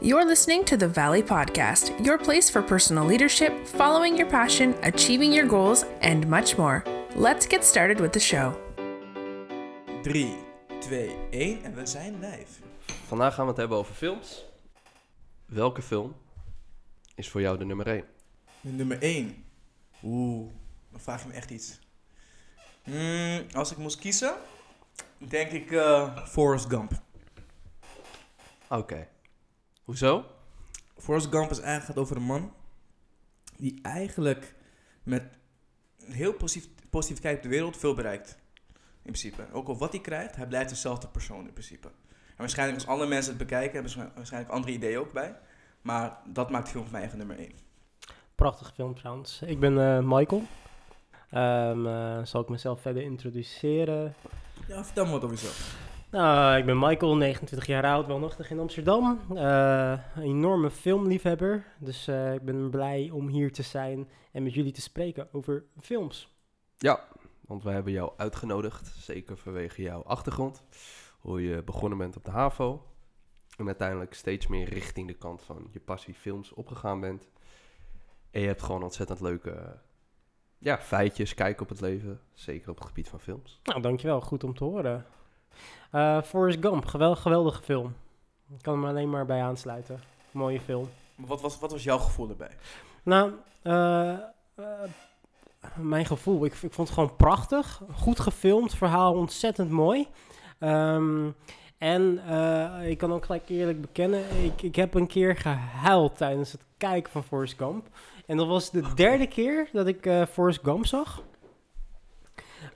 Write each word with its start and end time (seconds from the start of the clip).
You're 0.00 0.24
listening 0.24 0.64
to 0.66 0.76
the 0.76 0.86
Valley 0.86 1.24
Podcast, 1.24 1.90
your 2.04 2.18
place 2.18 2.48
for 2.48 2.62
personal 2.62 3.04
leadership, 3.04 3.66
following 3.66 4.16
your 4.16 4.28
passion, 4.28 4.74
achieving 4.84 5.32
your 5.32 5.46
goals, 5.48 5.84
and 6.02 6.28
much 6.28 6.56
more. 6.56 6.84
Let's 7.16 7.46
get 7.46 7.64
started 7.64 7.98
with 8.00 8.12
the 8.12 8.20
show. 8.20 8.56
3, 10.02 10.36
2, 10.80 11.16
1 11.30 11.64
en 11.64 11.74
we 11.74 11.86
zijn 11.86 12.20
live. 12.20 12.60
Vandaag 13.06 13.34
gaan 13.34 13.44
we 13.44 13.50
het 13.50 13.60
hebben 13.60 13.78
over 13.78 13.94
films. 13.94 14.44
Welke 15.46 15.82
film 15.82 16.16
is 17.14 17.28
voor 17.28 17.40
jou 17.40 17.58
de 17.58 17.64
nummer 17.64 17.86
1? 17.86 18.04
Nummer 18.60 19.02
1. 19.02 19.44
Oeh, 20.02 20.50
dan 20.90 21.00
vraag 21.00 21.22
je 21.22 21.28
me 21.28 21.34
echt 21.34 21.50
iets. 21.50 21.78
Hmm, 22.82 23.46
als 23.52 23.70
ik 23.70 23.76
moest 23.76 23.98
kiezen, 23.98 24.34
denk 25.18 25.50
ik 25.50 25.72
eh 25.72 26.26
Forrest 26.26 26.66
Gump. 26.68 26.92
Oké. 28.68 29.08
Hoezo? 29.88 30.24
Forrest 30.96 31.26
Gump 31.30 31.50
is 31.50 31.60
eigenlijk 31.60 31.84
gaat 31.84 31.98
over 31.98 32.16
een 32.16 32.22
man 32.22 32.52
die 33.56 33.78
eigenlijk 33.82 34.54
met 35.02 35.24
heel 36.04 36.32
positief, 36.32 36.68
positief 36.90 37.20
kijk 37.20 37.36
op 37.36 37.42
de 37.42 37.48
wereld 37.48 37.76
veel 37.76 37.94
bereikt. 37.94 38.38
In 38.76 39.12
principe. 39.12 39.46
Ook 39.52 39.68
al 39.68 39.78
wat 39.78 39.92
hij 39.92 40.00
krijgt, 40.00 40.36
hij 40.36 40.46
blijft 40.46 40.68
dezelfde 40.68 41.08
persoon 41.08 41.46
in 41.46 41.52
principe. 41.52 41.88
En 41.88 42.36
waarschijnlijk 42.36 42.78
als 42.78 42.88
andere 42.88 43.08
mensen 43.08 43.30
het 43.30 43.38
bekijken, 43.38 43.72
hebben 43.72 43.90
ze 43.90 44.08
waarschijnlijk 44.14 44.52
andere 44.52 44.72
ideeën 44.72 44.98
ook 44.98 45.12
bij. 45.12 45.36
Maar 45.82 46.18
dat 46.26 46.50
maakt 46.50 46.64
de 46.64 46.70
film 46.70 46.84
voor 46.84 46.92
mij 46.92 47.02
echt 47.02 47.16
nummer 47.16 47.38
1. 47.38 47.52
Prachtige 48.34 48.72
film 48.72 48.94
trouwens. 48.94 49.42
Ik 49.42 49.60
ben 49.60 49.78
eh, 49.78 50.02
Michael. 50.02 50.42
Ehm, 51.30 51.86
eh, 51.86 52.24
zal 52.24 52.40
ik 52.40 52.48
mezelf 52.48 52.80
verder 52.80 53.02
introduceren? 53.02 54.14
Ja, 54.66 54.84
vertel 54.84 55.04
me 55.04 55.10
wat 55.10 55.24
over 55.24 55.36
jezelf. 55.36 55.87
Nou, 56.10 56.58
ik 56.58 56.66
ben 56.66 56.78
Michael, 56.78 57.16
29 57.16 57.66
jaar 57.66 57.84
oud, 57.84 58.06
woonachtig 58.06 58.50
in 58.50 58.58
Amsterdam. 58.58 59.20
Eh, 59.34 59.98
een 60.16 60.22
enorme 60.22 60.70
filmliefhebber. 60.70 61.64
Dus 61.78 62.08
eh, 62.08 62.34
ik 62.34 62.42
ben 62.42 62.70
blij 62.70 63.10
om 63.12 63.28
hier 63.28 63.52
te 63.52 63.62
zijn 63.62 64.08
en 64.32 64.42
met 64.42 64.54
jullie 64.54 64.72
te 64.72 64.80
spreken 64.80 65.28
over 65.32 65.64
films. 65.80 66.36
Ja, 66.76 67.04
want 67.40 67.62
we 67.62 67.70
hebben 67.70 67.92
jou 67.92 68.12
uitgenodigd. 68.16 68.86
Zeker 68.86 69.36
vanwege 69.36 69.82
jouw 69.82 70.02
achtergrond. 70.02 70.62
Hoe 71.18 71.42
je 71.42 71.62
begonnen 71.62 71.98
bent 71.98 72.16
op 72.16 72.24
de 72.24 72.30
HAVO. 72.30 72.86
En 73.56 73.66
uiteindelijk 73.66 74.14
steeds 74.14 74.46
meer 74.46 74.68
richting 74.68 75.06
de 75.06 75.14
kant 75.14 75.42
van 75.42 75.68
je 75.70 75.80
passie 75.80 76.14
films 76.14 76.52
opgegaan 76.52 77.00
bent. 77.00 77.28
En 78.30 78.40
je 78.40 78.46
hebt 78.46 78.62
gewoon 78.62 78.82
ontzettend 78.82 79.20
leuke 79.20 79.78
ja, 80.58 80.78
feitjes, 80.78 81.34
kijken 81.34 81.62
op 81.62 81.68
het 81.68 81.80
leven. 81.80 82.20
Zeker 82.32 82.70
op 82.70 82.78
het 82.78 82.86
gebied 82.86 83.08
van 83.08 83.20
films. 83.20 83.60
Nou, 83.62 83.80
dankjewel. 83.80 84.20
Goed 84.20 84.44
om 84.44 84.54
te 84.54 84.64
horen. 84.64 85.06
Eh 85.90 86.22
Forrest 86.22 86.58
Gump, 86.60 86.86
gewel- 86.86 87.16
geweldige 87.16 87.62
film. 87.62 87.94
Ik 88.56 88.62
kan 88.62 88.74
hem 88.74 88.84
alleen 88.84 89.10
maar 89.10 89.26
bij 89.26 89.42
aansluiten. 89.42 90.00
Mooie 90.30 90.60
film. 90.60 90.88
Wat 91.14 91.40
was, 91.40 91.58
wat 91.58 91.70
was 91.70 91.84
jouw 91.84 91.98
gevoel 91.98 92.28
erbij? 92.28 92.50
Nou, 93.02 93.32
eh, 93.62 94.10
eh, 94.10 94.18
mijn 95.76 96.06
gevoel, 96.06 96.44
ik, 96.44 96.52
ik 96.52 96.72
vond 96.72 96.88
het 96.88 96.90
gewoon 96.90 97.16
prachtig. 97.16 97.82
Goed 97.92 98.20
gefilmd, 98.20 98.74
verhaal 98.74 99.14
ontzettend 99.14 99.70
mooi. 99.70 100.06
Ehm, 100.58 101.30
en 101.78 102.20
ik 102.84 102.98
kan 102.98 103.12
ook 103.12 103.24
gelijk 103.24 103.48
eerlijk 103.48 103.80
bekennen, 103.80 104.44
ik, 104.44 104.62
ik 104.62 104.76
heb 104.76 104.94
een 104.94 105.06
keer 105.06 105.36
gehuild 105.36 106.16
tijdens 106.16 106.52
het 106.52 106.60
kijken 106.76 107.12
van 107.12 107.24
Forrest 107.24 107.56
Gump. 107.56 107.86
En 108.26 108.36
dat 108.36 108.46
was 108.46 108.70
de 108.70 108.94
derde 108.94 109.26
keer 109.26 109.68
dat 109.72 109.86
ik 109.86 110.10
Forrest 110.30 110.60
Gump 110.62 110.86
zag. 110.86 111.22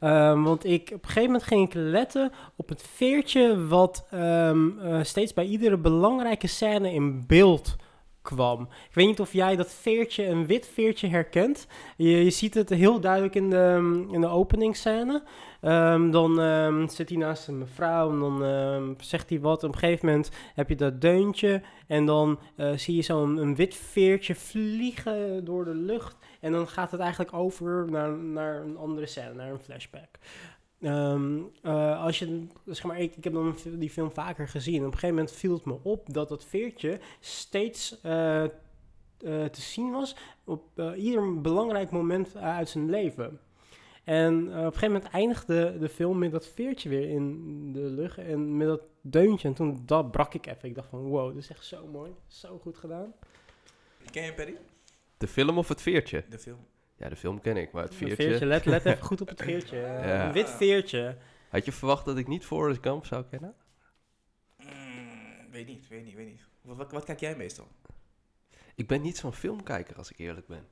Ehm, 0.03 0.43
want 0.43 0.65
ik, 0.65 0.91
op 0.95 1.03
een 1.03 1.09
gegeven 1.09 1.23
moment 1.23 1.43
ging 1.43 1.67
ik 1.67 1.75
letten 1.75 2.33
op 2.57 2.69
het 2.69 2.83
veertje 2.83 3.67
wat 3.67 4.07
ehm, 4.11 4.79
eh, 4.79 5.03
steeds 5.03 5.33
bij 5.33 5.45
iedere 5.45 5.77
belangrijke 5.77 6.47
scène 6.47 6.93
in 6.93 7.27
beeld 7.27 7.77
kwam. 8.23 8.63
Ik 8.63 8.95
weet 8.95 9.07
niet 9.07 9.21
of 9.21 9.33
jij 9.33 9.57
dat 9.57 9.73
veertje, 9.73 10.27
een 10.27 10.47
wit 10.47 10.71
veertje 10.73 11.09
herkent. 11.09 11.67
Je, 11.97 12.25
je 12.25 12.31
ziet 12.31 12.55
het 12.55 12.69
heel 12.69 13.01
duidelijk 13.01 13.35
in 13.35 13.51
de, 13.51 14.07
in 14.11 14.21
de 14.21 14.27
openingsscène. 14.27 15.23
Ehm, 15.63 16.11
dan 16.11 16.41
ehm, 16.41 16.89
zit 16.89 17.09
hij 17.09 17.19
naast 17.19 17.49
een 17.49 17.59
mevrouw 17.59 18.11
en 18.11 18.19
dan 18.19 18.45
ehm, 18.45 18.95
zegt 18.99 19.29
hij 19.31 19.41
wat. 19.41 19.65
Op 19.65 19.73
een 19.73 19.79
gegeven 19.79 20.07
moment 20.07 20.31
heb 20.55 20.69
je 20.69 20.77
dat 20.77 21.01
deuntje 21.01 21.63
en 21.87 22.07
dan 22.07 22.39
eh, 22.57 22.73
zie 22.77 22.97
je 22.97 23.03
zo'n 23.03 23.55
wit 23.55 23.75
veertje 23.75 24.35
vliegen 24.35 25.45
door 25.45 25.65
de 25.65 25.75
lucht. 25.75 26.17
En 26.41 26.53
dan 26.53 26.69
gaat 26.69 26.91
het 26.91 27.01
eigenlijk 27.01 27.33
over 27.33 27.91
naar, 27.91 28.17
naar 28.19 28.63
een 28.63 28.77
andere 28.77 29.07
scène, 29.07 29.35
naar 29.35 29.51
een 29.51 29.59
flashback. 29.59 30.19
Eh, 30.81 32.05
als 32.05 32.19
je, 32.19 32.47
zeg 32.67 32.85
maar, 32.85 33.01
ik, 33.01 33.15
heb 33.21 33.33
dan 33.33 33.57
die 33.65 33.91
film 33.91 34.13
vaker 34.13 34.49
gezien. 34.49 34.79
Op 34.79 34.85
een 34.85 34.93
gegeven 34.93 35.15
moment 35.15 35.33
viel 35.33 35.55
het 35.55 35.65
me 35.65 35.79
op 35.83 36.13
dat 36.13 36.29
dat 36.29 36.45
veertje 36.45 37.01
steeds 37.21 38.01
eh, 38.01 38.45
te 39.19 39.61
zien 39.61 39.91
was 39.91 40.17
op 40.45 40.65
ieder 40.97 41.41
belangrijk 41.41 41.91
moment 41.91 42.37
uit 42.37 42.69
zijn 42.69 42.91
leven. 42.91 43.41
En 44.05 44.35
eh, 44.35 44.59
op 44.59 44.65
een 44.65 44.73
gegeven 44.73 44.93
moment 44.93 45.13
eindigde 45.13 45.79
de 45.79 45.89
film 45.89 46.19
met 46.19 46.33
dat 46.33 46.47
veertje 46.47 46.89
weer 46.89 47.09
in 47.09 47.73
de 47.73 47.81
lucht 47.81 48.19
en 48.19 48.57
met 48.57 48.67
dat 48.67 48.83
deuntje. 49.01 49.49
En 49.49 49.55
toen 49.55 49.83
dat 49.87 50.11
brak 50.11 50.35
ik 50.35 50.47
even. 50.47 50.69
Ik 50.69 50.75
dacht 50.75 50.89
van 50.89 51.01
wow, 51.01 51.35
dit 51.35 51.43
is 51.43 51.51
echt 51.51 51.65
zo 51.65 51.87
mooi. 51.87 52.13
Zo 52.27 52.59
goed 52.59 52.77
gedaan. 52.77 53.15
Ken 54.11 54.25
je 54.25 54.35
Perry? 54.35 54.57
De 55.19 55.29
film 55.29 55.59
of 55.59 55.69
het 55.69 55.83
veertje? 55.83 56.25
De 56.29 56.39
film. 56.39 56.67
Ja, 56.97 57.09
de 57.09 57.17
film 57.17 57.41
ken 57.41 57.57
ik, 57.57 57.73
maar 57.73 57.83
het 57.83 57.95
veertje... 57.95 58.17
veertje. 58.17 58.47
Let, 58.47 58.65
let 58.65 58.85
even 58.85 59.05
goed 59.11 59.21
op 59.21 59.29
het 59.29 59.43
veertje. 59.43 59.77
Ja. 59.77 60.27
Een 60.27 60.33
wit 60.33 60.51
veertje. 60.51 61.17
Had 61.49 61.65
je 61.65 61.73
verwacht 61.73 62.05
dat 62.05 62.19
ik 62.19 62.29
niet 62.29 62.45
Forrest 62.45 62.83
Gump 62.83 63.07
zou 63.07 63.25
kennen? 63.31 63.55
Mm, 64.57 65.51
weet 65.51 65.67
niet, 65.67 65.89
weet 65.89 66.05
niet, 66.05 66.15
weet 66.15 66.27
niet. 66.27 66.45
Wat, 66.63 66.77
wat, 66.77 66.93
wat 66.93 67.05
kijk 67.05 67.21
jij 67.21 67.37
meestal? 67.37 67.69
Ik 68.75 68.87
ben 68.87 69.01
niet 69.01 69.17
zo'n 69.17 69.33
filmkijker 69.33 69.97
als 69.97 70.11
ik 70.11 70.19
eerlijk 70.19 70.47
ben. 70.47 70.67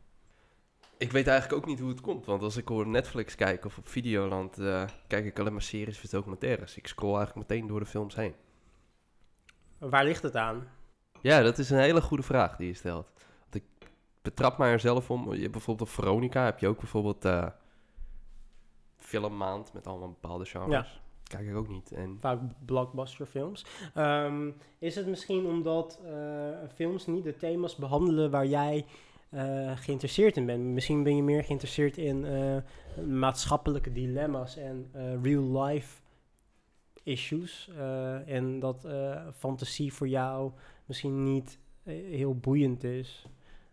Ik 1.01 1.13
weet 1.13 1.27
eigenlijk 1.27 1.63
ook 1.63 1.69
niet 1.69 1.81
hoe 1.81 1.89
het 1.89 2.01
komt, 2.01 2.27
want 2.27 2.43
als 2.43 2.57
ik 2.57 2.69
hoor 2.69 2.87
Netflix 2.87 3.35
kijken 3.35 3.67
of 3.67 3.79
op 3.79 3.89
Videoland, 3.89 4.59
eh, 4.59 4.85
kijk 5.07 5.25
ik 5.25 5.39
alleen 5.39 5.53
maar 5.53 5.63
series 5.63 6.03
of 6.05 6.11
documentaires. 6.11 6.77
Ik 6.77 6.87
scroll 6.87 7.17
eigenlijk 7.17 7.49
meteen 7.49 7.67
door 7.67 7.81
de 7.81 7.87
films 7.87 8.15
heen. 8.15 8.35
Waar 9.79 10.05
ligt 10.05 10.23
het 10.23 10.37
aan? 10.37 10.69
Ja, 11.21 11.43
dat 11.43 11.59
is 11.59 11.71
een 11.71 11.79
hele 11.79 12.01
goede 12.01 12.23
vraag 12.23 12.57
die 12.57 12.67
je 12.67 12.75
stelt. 12.75 13.11
Want 13.41 13.55
ik 13.55 13.91
betrap 14.23 14.59
mij 14.59 14.73
er 14.73 14.81
zelf 14.81 15.11
om. 15.11 15.35
Je 15.35 15.41
hebt 15.41 15.53
bijvoorbeeld 15.53 15.89
op 15.89 15.95
Veronica 15.95 16.45
heb 16.45 16.59
je 16.59 16.69
ook 16.69 16.79
bijvoorbeeld 16.79 17.25
eh 17.25 17.47
filmmaand 18.97 19.73
met 19.73 19.87
allemaal 19.87 20.09
bepaalde 20.09 20.45
genres. 20.45 21.01
Kijk 21.23 21.49
ik 21.49 21.57
ook 21.57 21.69
niet. 21.69 21.93
En 21.93 22.19
Vaak 22.21 22.41
blockbusterfilms. 22.65 23.67
Ehm, 23.95 24.51
is 24.79 24.95
het 24.95 25.07
misschien 25.07 25.47
omdat 25.47 26.01
eh, 26.05 26.69
films 26.75 27.07
niet 27.07 27.25
de 27.25 27.37
thema's 27.37 27.77
behandelen 27.77 28.31
waar 28.31 28.47
jij 28.47 28.85
eh, 29.31 29.77
geïnteresseerd 29.77 30.37
in 30.37 30.47
bent? 30.47 30.65
Misschien 30.65 31.03
ben 31.03 31.17
je 31.17 31.23
meer 31.23 31.45
geïnteresseerd 31.45 31.97
in 31.99 32.25
eh, 32.25 32.57
maatschappelijke 33.05 33.93
dilemma's 33.93 34.57
en 34.57 34.89
eh, 34.93 35.23
real-life 35.23 36.01
issues. 37.03 37.71
eh, 37.77 38.29
en 38.29 38.61
dat 38.61 38.89
fantasie 39.37 39.93
voor 39.93 40.09
jou 40.09 40.53
misschien 40.85 41.23
niet 41.23 41.59
heel 41.85 42.35
boeiend 42.35 42.85
is. 42.85 43.27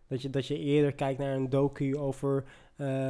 Dat 0.08 0.22
je, 0.22 0.30
dat 0.30 0.48
je 0.48 0.58
eerder 0.58 0.94
kijkt 0.94 1.20
naar 1.20 1.36
een 1.36 1.50
docu 1.50 1.98
over 1.98 2.44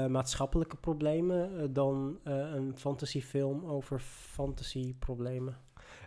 maatschappelijke 0.10 0.76
problemen 0.76 1.74
dan 1.74 2.20
een 2.24 2.74
fantasiefilm 2.78 3.66
over 3.66 4.00
fantasieproblemen. 4.00 5.58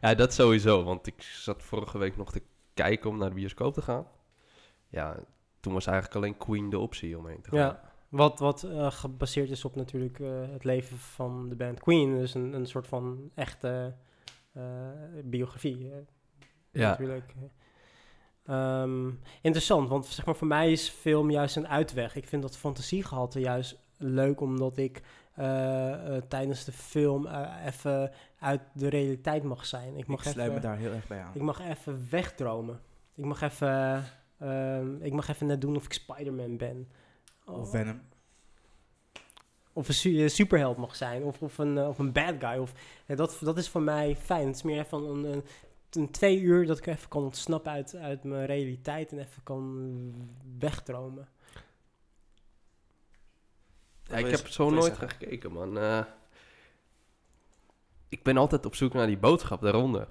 ja, 0.00 0.14
dat 0.14 0.32
sowieso. 0.34 0.84
Want 0.84 1.06
ik 1.06 1.22
zat 1.22 1.62
vorige 1.62 1.98
week 1.98 2.16
nog 2.16 2.32
te 2.32 2.42
kijken 2.74 3.10
om 3.10 3.18
naar 3.18 3.28
de 3.28 3.34
bioscoop 3.34 3.74
te 3.74 3.82
gaan. 3.82 4.06
Ja, 4.88 5.24
toen 5.60 5.72
was 5.72 5.86
eigenlijk 5.86 6.16
alleen 6.16 6.36
Queen 6.36 6.70
de 6.70 6.78
optie 6.78 7.18
om 7.18 7.26
heen 7.26 7.40
te 7.40 7.50
gaan. 7.50 7.58
Ja, 7.58 7.80
wat, 8.08 8.38
wat 8.38 8.62
eh, 8.62 8.90
gebaseerd 8.90 9.50
is 9.50 9.64
op 9.64 9.74
natuurlijk 9.74 10.20
eh, 10.20 10.28
het 10.52 10.64
leven 10.64 10.98
van 10.98 11.48
de 11.48 11.54
band 11.54 11.80
Queen. 11.80 12.18
Dus 12.18 12.34
een, 12.34 12.52
een 12.52 12.66
soort 12.66 12.86
van 12.86 13.30
echte 13.34 13.94
eh, 14.52 14.62
biografie. 15.24 15.92
Ja. 16.72 16.88
Natuurlijk. 16.88 17.34
Ehm, 18.44 19.10
interessant, 19.42 19.88
want 19.88 20.06
zeg 20.06 20.24
maar 20.24 20.36
voor 20.36 20.46
mij 20.46 20.72
is 20.72 20.88
film 20.88 21.30
juist 21.30 21.56
een 21.56 21.68
uitweg. 21.68 22.16
Ik 22.16 22.26
vind 22.26 22.42
dat 22.42 22.56
fantasiegehalte 22.56 23.40
juist 23.40 23.78
leuk, 23.96 24.40
omdat 24.40 24.76
ik 24.76 25.02
tijdens 26.28 26.64
de 26.64 26.72
film 26.72 27.26
eh, 27.26 27.66
even 27.66 28.12
uit 28.38 28.60
de 28.72 28.88
realiteit 28.88 29.42
mag 29.42 29.66
zijn. 29.66 29.96
Ik 29.96 30.06
mag 30.06 30.24
Ik 30.24 30.32
sluit 30.32 30.36
me 30.36 30.56
even, 30.56 30.68
daar 30.68 30.78
heel 30.78 30.92
erg 30.92 31.06
bij 31.06 31.20
aan. 31.20 31.34
ik 31.34 31.42
mag 31.42 31.60
even 31.60 32.06
wegdromen. 32.10 32.80
Ik 33.14 33.24
mag 33.24 33.42
even, 33.42 34.04
ehm, 34.40 35.02
ik 35.02 35.12
mag 35.12 35.28
even 35.28 35.46
net 35.46 35.60
doen 35.60 35.76
of 35.76 35.84
ik 35.84 35.92
Spider-Man 35.92 36.56
ben. 36.56 36.88
Of 37.44 37.70
Venom. 37.70 38.00
Of 39.72 39.88
een 39.88 39.94
su- 39.94 40.28
superheld 40.28 40.76
mag 40.76 40.96
zijn. 40.96 41.22
Of, 41.22 41.42
of, 41.42 41.58
een, 41.58 41.78
eh, 41.78 41.88
of 41.88 41.98
een 41.98 42.12
bad 42.12 42.34
guy. 42.38 42.56
Of, 42.58 42.72
ja, 43.06 43.14
dat, 43.14 43.38
dat 43.40 43.58
is 43.58 43.68
voor 43.68 43.82
mij 43.82 44.16
fijn. 44.16 44.46
Het 44.46 44.56
is 44.56 44.62
meer 44.62 44.78
even 44.78 44.98
een, 44.98 45.24
een, 45.24 45.44
een 45.90 46.10
twee 46.10 46.40
uur 46.40 46.66
dat 46.66 46.78
ik 46.78 46.86
even 46.86 47.08
kan 47.08 47.22
ontsnappen 47.22 47.72
uit, 47.72 47.96
uit 47.96 48.24
mijn 48.24 48.46
realiteit. 48.46 49.12
En 49.12 49.18
even 49.18 49.42
kan 49.42 50.14
wegdromen. 50.58 51.28
Ja, 54.02 54.16
ik 54.16 54.30
heb 54.30 54.48
zo 54.48 54.70
nooit 54.70 54.98
gekeken, 54.98 55.52
man. 55.52 55.78
Eh, 55.78 56.04
ik 58.08 58.22
ben 58.22 58.36
altijd 58.36 58.66
op 58.66 58.74
zoek 58.74 58.92
naar 58.92 59.06
die 59.06 59.18
boodschap 59.18 59.60
daaronder. 59.60 60.08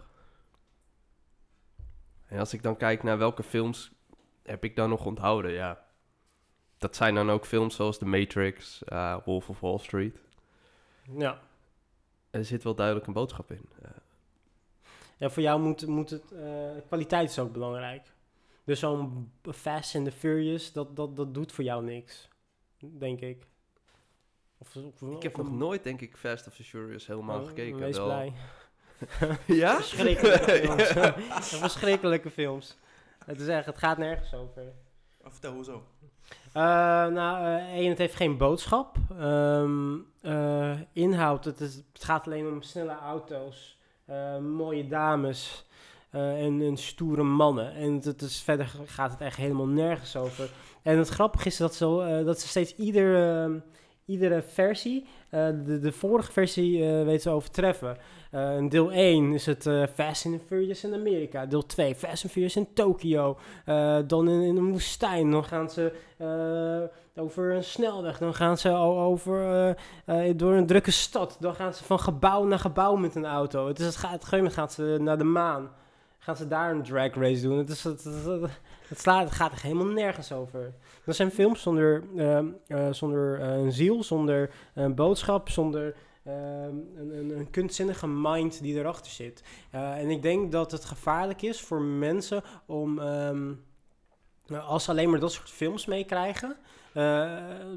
En 2.26 2.40
als 2.40 2.54
ik 2.54 2.64
dan 2.64 2.78
kijk 2.78 3.04
naar 3.04 3.18
welke 3.18 3.44
films 3.44 3.92
heb 4.50 4.64
ik 4.64 4.76
dan 4.76 4.90
nog 4.90 5.06
onthouden, 5.06 5.52
ja. 5.52 5.86
Dat 6.78 6.96
zijn 6.96 7.16
dan 7.16 7.30
ook 7.32 7.46
films 7.46 7.76
zoals 7.76 7.98
The 7.98 8.06
Matrix, 8.06 8.84
eh, 8.84 9.18
Wolf 9.26 9.50
of 9.50 9.60
Wall 9.60 9.78
Street. 9.78 10.20
Ja. 11.18 11.40
Er 12.30 12.46
zit 12.46 12.64
wel 12.64 12.76
duidelijk 12.76 13.08
een 13.08 13.14
boodschap 13.14 13.52
in. 13.52 13.70
Eh, 13.82 13.90
Ja, 15.18 15.30
voor 15.30 15.44
jou 15.44 15.60
moet, 15.62 15.88
moet 15.88 16.10
het... 16.10 16.32
eh, 16.32 16.70
kwaliteit 16.88 17.30
is 17.30 17.40
ook 17.40 17.52
belangrijk. 17.52 18.12
Dus 18.64 18.80
zo'n 18.80 19.32
Fast 19.52 19.96
and 19.96 20.06
the 20.06 20.12
Furious, 20.12 20.72
dat, 20.72 20.96
dat, 20.96 21.16
dat 21.16 21.34
doet 21.34 21.52
voor 21.52 21.64
jou 21.64 21.84
niks. 21.84 22.28
Denk 22.80 23.20
ik. 23.22 23.48
Of, 24.58 24.76
of- 24.76 25.02
ik 25.16 25.24
heb 25.24 25.38
nog 25.38 25.52
nooit, 25.52 25.84
denk 25.84 26.02
ik, 26.02 26.18
Fast 26.18 26.48
of 26.48 26.56
the 26.56 26.64
Furious 26.64 27.08
helemaal 27.08 27.40
Oh, 27.42 27.48
gekeken. 27.48 27.80
Wees 27.80 27.98
Wel- 27.98 28.06
blij. 28.06 28.34
Ja? 29.46 29.76
Verschrikkelijke 29.76 30.44
films. 30.60 30.84
Verschrikkelijke 31.60 32.30
films. 32.30 32.78
Het 33.26 33.40
is 33.40 33.48
echt, 33.48 33.66
het 33.66 33.78
gaat 33.78 33.98
nergens 33.98 34.34
over. 34.34 34.64
Vertel, 35.24 35.54
hoezo? 35.54 35.84
Eh, 36.54 36.62
nou, 37.08 37.46
eh, 37.46 37.74
één, 37.74 37.90
het 37.90 37.98
heeft 37.98 38.16
geen 38.16 38.38
boodschap. 38.38 38.98
Ehm, 39.20 39.96
eh, 40.22 40.80
inhoud, 40.94 41.46
het, 41.46 41.60
is, 41.60 41.76
het 41.94 42.04
gaat 42.04 42.26
alleen 42.26 42.48
om 42.48 42.62
snelle 42.62 42.98
auto's, 42.98 43.78
mooie 44.42 44.88
dames 44.88 45.66
en, 46.10 46.62
en 46.62 46.78
stoere 46.78 47.24
mannen. 47.24 47.74
En 47.74 47.94
het, 47.94 48.06
het 48.06 48.22
is, 48.22 48.42
verder 48.42 48.72
gaat 48.86 49.12
het 49.12 49.22
echt 49.22 49.38
helemaal 49.38 49.68
nergens 49.68 50.16
over. 50.16 50.50
En 50.82 50.98
het 50.98 51.10
grappige 51.10 51.48
is 51.48 51.58
dat 51.58 51.76
ze, 51.76 52.22
dat 52.26 52.40
ze 52.40 52.48
steeds 52.48 52.76
ieder, 52.76 53.16
ehm, 53.16 53.60
iedere 54.10 54.42
versie, 54.42 55.06
eh, 55.30 55.48
de, 55.66 55.80
de 55.80 55.92
vorige 55.92 56.32
versie 56.32 56.86
eh 56.86 57.04
weten 57.04 57.22
te 57.22 57.30
overtreffen. 57.30 57.98
Eh, 58.32 58.68
deel 58.70 58.92
1 58.92 59.34
is 59.34 59.46
het 59.46 59.70
Fast 59.94 60.26
and 60.26 60.42
Furious 60.48 60.84
in 60.84 60.94
Amerika. 60.94 61.46
Deel 61.46 61.66
2 61.66 61.96
Fast 61.96 62.24
and 62.24 62.32
Furious 62.32 62.56
in 62.56 62.74
Tokio. 62.74 63.38
Dan 64.08 64.30
in, 64.30 64.42
in 64.42 64.58
een 64.58 64.72
woestijn. 64.72 65.32
Dan 65.32 65.44
gaan 65.44 65.70
ze 65.70 65.94
over 67.16 67.56
een 67.56 67.64
snelweg. 67.64 68.18
Dan 68.18 68.34
gaan 68.34 68.58
ze 68.58 68.70
over, 68.70 69.76
door 70.36 70.54
een 70.54 70.68
drukke 70.68 70.92
stad. 70.92 71.38
Dan 71.40 71.56
gaan 71.56 71.74
ze 71.74 71.84
van 71.84 72.00
gebouw 72.00 72.44
naar 72.44 72.60
gebouw 72.60 72.96
met 72.96 73.16
een 73.16 73.26
auto. 73.26 73.68
Het, 73.68 73.80
is, 73.80 73.86
het, 73.86 74.24
gegeven 74.24 74.52
gaan 74.52 74.70
ze 74.70 74.98
naar 75.00 75.18
de 75.18 75.24
maan. 75.24 75.70
Gaan 76.30 76.38
ze 76.38 76.48
daar 76.48 76.72
een 76.72 76.84
drag 76.84 77.14
race 77.14 77.42
doen. 77.42 77.58
Het, 77.58 77.70
is, 77.70 77.84
het, 77.84 78.04
het, 78.88 79.00
slaat, 79.00 79.24
het 79.24 79.34
gaat 79.34 79.52
er 79.52 79.62
helemaal 79.62 79.86
nergens 79.86 80.32
over. 80.32 80.74
Dat 81.06 81.16
zijn 81.16 81.32
films 81.32 81.62
zonder, 81.62 82.04
ehm, 82.18 82.48
eh, 82.68 82.92
zonder 82.92 83.42
eh, 83.42 83.54
een 83.54 83.72
ziel, 83.72 84.04
zonder 84.04 84.54
een 84.74 84.96
boodschap, 84.96 85.50
zonder 85.50 85.96
ehm, 86.24 86.76
een, 86.96 87.18
een, 87.18 87.40
een 87.40 87.50
kunstzinnige 87.50 88.08
mind 88.08 88.62
die 88.62 88.76
erachter 88.76 89.12
zit. 89.12 89.44
Eh, 89.72 89.98
en 89.98 90.10
ik 90.10 90.22
denk 90.22 90.52
dat 90.52 90.72
het 90.72 90.86
gevaarlijk 90.86 91.42
is 91.42 91.62
voor 91.62 91.82
mensen 91.82 92.44
om, 92.66 93.00
ehm, 93.00 93.54
als 94.68 94.84
ze 94.84 94.92
alleen 94.92 95.10
maar 95.10 95.20
dat 95.20 95.32
soort 95.32 95.50
films 95.50 95.86
meekrijgen, 95.86 96.58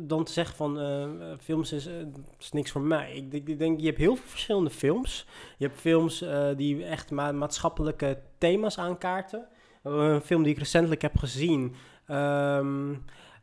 dan 0.00 0.24
te 0.24 0.32
zeggen 0.32 0.56
van 0.56 0.80
eh, 0.80 1.08
films 1.40 1.72
is, 1.72 1.86
eh, 1.86 1.94
is 2.38 2.52
niks 2.52 2.70
voor 2.70 2.80
mij. 2.80 3.12
Ik, 3.30 3.48
ik 3.48 3.58
denk, 3.58 3.80
je 3.80 3.86
hebt 3.86 3.98
heel 3.98 4.16
veel 4.16 4.26
verschillende 4.28 4.70
films. 4.70 5.26
Je 5.58 5.66
hebt 5.66 5.80
films 5.80 6.22
eh, 6.22 6.48
die 6.56 6.84
echt 6.84 7.10
ma- 7.10 7.32
maatschappelijke 7.32 8.18
thema's 8.38 8.78
aankaarten. 8.78 9.46
Eh, 9.82 9.92
een 9.92 10.20
film 10.20 10.42
die 10.42 10.52
ik 10.52 10.58
recentelijk 10.58 11.02
heb 11.02 11.16
gezien. 11.18 11.74
ehm, 12.06 12.94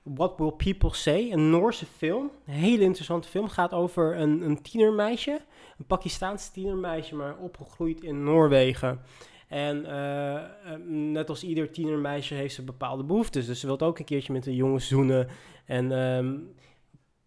What 0.03 0.33
Will 0.37 0.51
People 0.51 0.93
Say? 0.93 1.31
Een 1.31 1.49
Noorse 1.49 1.85
film. 1.85 2.31
Een 2.45 2.53
hele 2.53 2.83
interessante 2.83 3.27
film. 3.27 3.47
Gaat 3.47 3.73
over 3.73 4.17
een, 4.19 4.41
een 4.41 4.61
tienermeisje. 4.61 5.39
Een 5.77 5.85
Pakistaans 5.85 6.49
tienermeisje, 6.49 7.15
maar 7.15 7.37
opgegroeid 7.37 8.01
in 8.03 8.23
Noorwegen. 8.23 8.99
En 9.47 9.85
eh, 9.85 10.35
eh, 10.35 10.43
net 10.87 11.29
als 11.29 11.43
ieder 11.43 11.71
tienermeisje 11.71 12.33
heeft 12.33 12.53
ze 12.55 12.63
bepaalde 12.63 13.03
behoeftes. 13.03 13.45
Dus 13.45 13.59
ze 13.59 13.65
wil 13.67 13.79
ook 13.79 13.99
een 13.99 14.05
keertje 14.05 14.33
met 14.33 14.45
een 14.45 14.55
jongen 14.55 14.81
zoenen. 14.81 15.27
En 15.69 15.91
ehm 15.91 16.27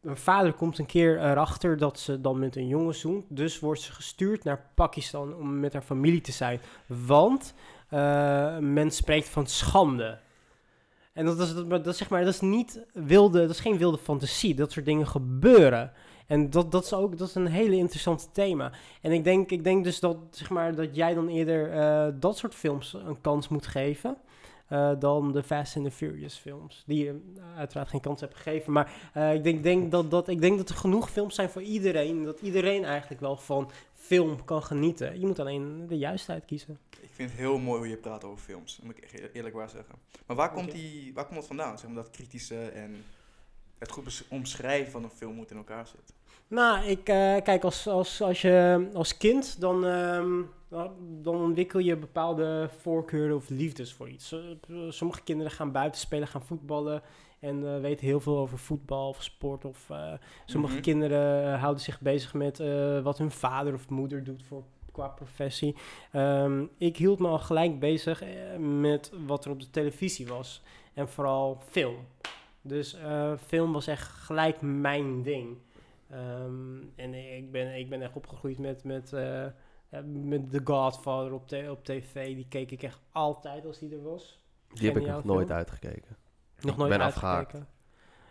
mijn 0.02 0.16
vader 0.16 0.52
komt 0.52 0.78
een 0.78 0.86
keer 0.86 1.20
erachter 1.20 1.76
dat 1.76 1.98
ze 1.98 2.20
dan 2.20 2.38
met 2.38 2.56
een 2.56 2.68
jongen 2.68 2.94
zoent. 2.94 3.24
Dus 3.28 3.60
wordt 3.60 3.80
ze 3.80 3.92
gestuurd 3.92 4.44
naar 4.44 4.70
Pakistan 4.74 5.34
om 5.34 5.60
met 5.60 5.72
haar 5.72 5.82
familie 5.82 6.20
te 6.20 6.32
zijn. 6.32 6.60
Want 6.86 7.54
eh, 7.88 8.58
men 8.58 8.90
spreekt 8.90 9.28
van 9.28 9.46
schande. 9.46 10.18
En 11.12 11.24
dat 11.24 11.38
is, 11.38 11.54
dat, 11.54 11.84
dat, 11.84 11.96
zeg 11.96 12.08
maar, 12.08 12.24
dat 12.24 12.34
is 12.34 12.40
niet 12.40 12.84
wilde, 12.92 13.40
dat 13.40 13.50
is 13.50 13.60
geen 13.60 13.78
wilde 13.78 13.98
fantasie. 13.98 14.54
Dat 14.54 14.72
soort 14.72 14.86
dingen 14.86 15.06
gebeuren. 15.06 15.92
En 16.26 16.50
dat, 16.50 16.72
dat 16.72 16.84
is 16.84 16.92
ook 16.92 17.18
dat 17.18 17.28
is 17.28 17.34
een 17.34 17.46
hele 17.46 17.76
interessante 17.76 18.26
thema. 18.32 18.72
En 19.00 19.12
ik 19.12 19.24
denk, 19.24 19.50
ik 19.50 19.64
denk 19.64 19.84
dus 19.84 20.00
dat, 20.00 20.16
zeg 20.30 20.50
maar, 20.50 20.74
dat 20.74 20.96
jij 20.96 21.14
dan 21.14 21.28
eerder 21.28 21.72
eh, 21.72 22.06
dat 22.20 22.38
soort 22.38 22.54
films 22.54 22.92
een 22.92 23.20
kans 23.20 23.48
moet 23.48 23.66
geven. 23.66 24.16
Eh, 24.72 24.92
dan 24.98 25.32
de 25.32 25.42
Fast 25.42 25.76
and 25.76 25.84
the 25.84 25.90
Furious 25.90 26.34
films. 26.34 26.82
Die 26.86 27.04
je 27.04 27.20
eh, 27.36 27.56
uiteraard 27.56 27.88
geen 27.88 28.00
kans 28.00 28.20
hebt 28.20 28.34
gegeven. 28.34 28.72
Maar 28.72 28.92
eh, 29.12 29.34
ik, 29.34 29.44
denk, 29.44 29.62
denk 29.62 29.90
dat, 29.90 30.10
dat, 30.10 30.28
ik 30.28 30.40
denk 30.40 30.56
dat 30.56 30.68
er 30.68 30.74
genoeg 30.74 31.10
films 31.10 31.34
zijn 31.34 31.50
voor 31.50 31.62
iedereen. 31.62 32.24
Dat 32.24 32.40
iedereen 32.40 32.84
eigenlijk 32.84 33.20
wel 33.20 33.36
van 33.36 33.70
film 33.94 34.44
kan 34.44 34.62
genieten. 34.62 35.20
Je 35.20 35.26
moet 35.26 35.38
alleen 35.38 35.86
de 35.86 35.98
juistheid 35.98 36.44
kiezen. 36.44 36.78
Ik 37.00 37.10
vind 37.12 37.30
het 37.30 37.38
heel 37.38 37.58
mooi 37.58 37.78
hoe 37.78 37.88
je 37.88 37.96
praat 37.96 38.24
over 38.24 38.44
films. 38.44 38.76
Dat 38.76 38.84
moet 38.84 38.96
ik 38.96 39.04
echt 39.04 39.34
eerlijk 39.34 39.54
waar 39.54 39.70
zeggen. 39.70 39.94
Maar 40.26 40.36
waar 40.36 40.52
komt, 40.52 40.72
die, 40.72 41.14
waar 41.14 41.24
komt 41.24 41.36
dat 41.36 41.46
vandaan? 41.46 41.78
Zeg 41.78 41.90
maar 41.90 42.02
dat 42.02 42.10
kritische 42.10 42.68
en 42.68 43.04
het 43.78 43.90
goed 43.90 44.24
omschrijven 44.28 44.92
van 44.92 45.04
een 45.04 45.10
film 45.10 45.34
moet 45.34 45.50
in 45.50 45.56
elkaar 45.56 45.86
zitten. 45.86 46.14
Nou, 46.52 46.84
ik 46.86 47.08
eh, 47.08 47.36
kijk, 47.42 47.64
als, 47.64 47.86
als, 47.86 48.22
als 48.22 48.42
je 48.42 48.88
als 48.94 49.16
kind, 49.16 49.60
dan, 49.60 49.86
ehm, 49.86 50.42
dan 51.22 51.36
ontwikkel 51.36 51.80
je 51.80 51.96
bepaalde 51.96 52.68
voorkeuren 52.80 53.36
of 53.36 53.48
liefdes 53.48 53.92
voor 53.92 54.08
iets. 54.08 54.32
Eh, 54.32 54.40
sommige 54.88 55.22
kinderen 55.22 55.52
gaan 55.52 55.72
buiten 55.72 56.00
spelen, 56.00 56.28
gaan 56.28 56.42
voetballen 56.42 57.02
en 57.40 57.74
eh, 57.74 57.80
weten 57.80 58.06
heel 58.06 58.20
veel 58.20 58.36
over 58.38 58.58
voetbal 58.58 59.08
of 59.08 59.22
sport. 59.22 59.64
Of, 59.64 59.88
sommige 60.46 60.72
Mhm. 60.74 60.82
kinderen 60.82 61.58
houden 61.58 61.82
zich 61.82 62.00
bezig 62.00 62.34
met 62.34 62.62
wat 63.02 63.18
hun 63.18 63.30
vader 63.30 63.74
of 63.74 63.88
moeder 63.88 64.24
doet 64.24 64.42
voor, 64.42 64.62
qua 64.92 65.08
professie. 65.08 65.76
Ehm, 66.12 66.64
ik 66.78 66.96
hield 66.96 67.18
me 67.18 67.28
al 67.28 67.38
gelijk 67.38 67.80
bezig 67.80 68.22
met 68.58 69.12
wat 69.26 69.44
er 69.44 69.50
op 69.50 69.60
de 69.60 69.70
televisie 69.70 70.26
was. 70.26 70.62
En 70.94 71.08
vooral 71.08 71.58
film. 71.68 71.96
Dus 72.62 72.96
film 73.46 73.72
was 73.72 73.86
echt 73.86 74.08
gelijk 74.08 74.60
mijn 74.60 75.22
ding. 75.22 75.56
Ehm, 76.12 76.80
en 76.96 77.14
ik 77.36 77.50
ben, 77.50 77.78
ik 77.78 77.88
ben 77.88 78.02
echt 78.02 78.16
opgegroeid 78.16 78.58
met, 78.58 78.84
met, 78.84 79.12
eh, 79.12 79.44
eh, 79.44 79.52
met 80.04 80.50
The 80.50 80.60
Godfather 80.64 81.32
op, 81.32 81.52
op 81.70 81.84
tv. 81.84 82.34
Die 82.34 82.46
keek 82.48 82.70
ik 82.70 82.82
echt 82.82 83.00
altijd 83.12 83.66
als 83.66 83.78
die 83.78 83.92
er 83.92 84.02
was. 84.02 84.44
Die 84.72 84.88
heb 84.88 84.96
ik 84.96 85.06
nog 85.06 85.24
nooit 85.24 85.50
uitgekeken. 85.50 86.16
Nog 86.60 86.76
nooit 86.76 86.90
ben 86.90 87.02
uitgekeken. 87.02 87.38
afgehaakt. 87.38 87.70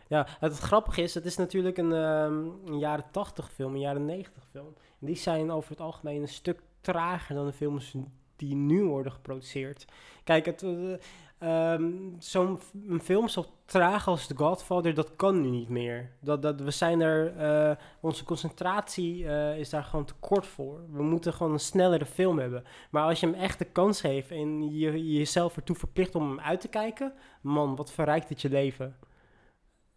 Ja, 0.08 0.28
het 0.40 0.58
grappige 0.58 1.02
is, 1.02 1.14
het 1.14 1.26
is 1.26 1.38
natuurlijk 1.38 1.78
een, 1.78 1.94
ehm, 1.94 2.46
een 2.66 2.80
jaren 2.80 3.06
80 3.12 3.52
film, 3.52 3.74
een 3.74 3.80
jaren 3.80 4.06
90 4.06 4.44
film. 4.52 4.74
En 5.00 5.06
die 5.06 5.16
zijn 5.16 5.52
over 5.52 5.70
het 5.70 5.82
algemeen 5.82 6.22
een 6.22 6.28
stuk 6.28 6.62
trager 6.82 7.36
dan 7.36 7.46
de 7.46 7.54
films 7.54 7.96
die 8.36 8.56
nu 8.56 8.84
worden 8.84 9.12
geproduceerd. 9.12 9.86
Kijk, 10.24 10.46
het, 10.46 10.64
eh, 10.64 10.94
ehm, 11.42 11.92
zo'n 12.20 12.60
film 13.02 13.28
zo 13.28 13.46
traag 13.66 14.08
als 14.08 14.28
The 14.28 14.36
Godfather, 14.36 14.94
dat 14.94 15.16
kan 15.16 15.42
nu 15.42 15.50
niet 15.50 15.70
meer. 15.70 16.12
Dat, 16.20 16.42
dat, 16.42 16.62
we 16.62 16.72
zijn 16.72 17.02
er, 17.02 17.38
eh, 17.38 17.76
onze 18.02 18.24
concentratie 18.24 19.28
eh, 19.28 19.58
is 19.60 19.70
daar 19.70 19.84
gewoon 19.84 20.06
te 20.06 20.14
kort 20.20 20.46
voor. 20.46 20.86
We 20.92 21.04
moeten 21.04 21.34
gewoon 21.34 21.52
een 21.52 21.60
snellere 21.60 22.06
film 22.06 22.40
hebben. 22.40 22.64
Maar 22.92 23.04
als 23.04 23.20
je 23.20 23.26
hem 23.26 23.36
echt 23.36 23.60
de 23.60 23.66
kans 23.66 24.02
geeft 24.02 24.32
en 24.32 24.64
je, 24.78 24.92
je 24.92 25.14
jezelf 25.18 25.56
ertoe 25.56 25.76
verplicht 25.76 26.16
om 26.16 26.30
hem 26.30 26.40
uit 26.40 26.62
te 26.62 26.68
kijken, 26.68 27.14
man, 27.42 27.76
wat 27.76 27.92
verrijkt 27.92 28.30
het 28.30 28.42
je 28.42 28.50
leven. 28.50 28.96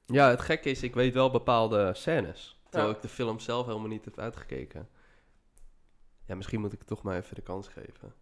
Ja, 0.07 0.29
het 0.29 0.41
gekke 0.41 0.71
is, 0.71 0.83
ik 0.83 0.95
weet 0.95 1.15
wel 1.15 1.31
bepaalde 1.31 1.95
scènes. 1.95 2.59
Terwijl 2.65 2.91
Ja. 2.91 2.97
ik 2.97 3.03
de 3.03 3.09
film 3.09 3.39
zelf 3.39 3.67
helemaal 3.67 3.89
niet 3.89 4.05
heb 4.05 4.19
uitgekeken. 4.19 4.89
Ja, 6.27 6.35
misschien 6.35 6.61
moet 6.61 6.73
ik 6.73 6.79
het 6.79 6.89
toch 6.89 7.03
maar 7.03 7.17
even 7.17 7.35
de 7.35 7.43
kans 7.43 7.69
geven. 7.69 8.15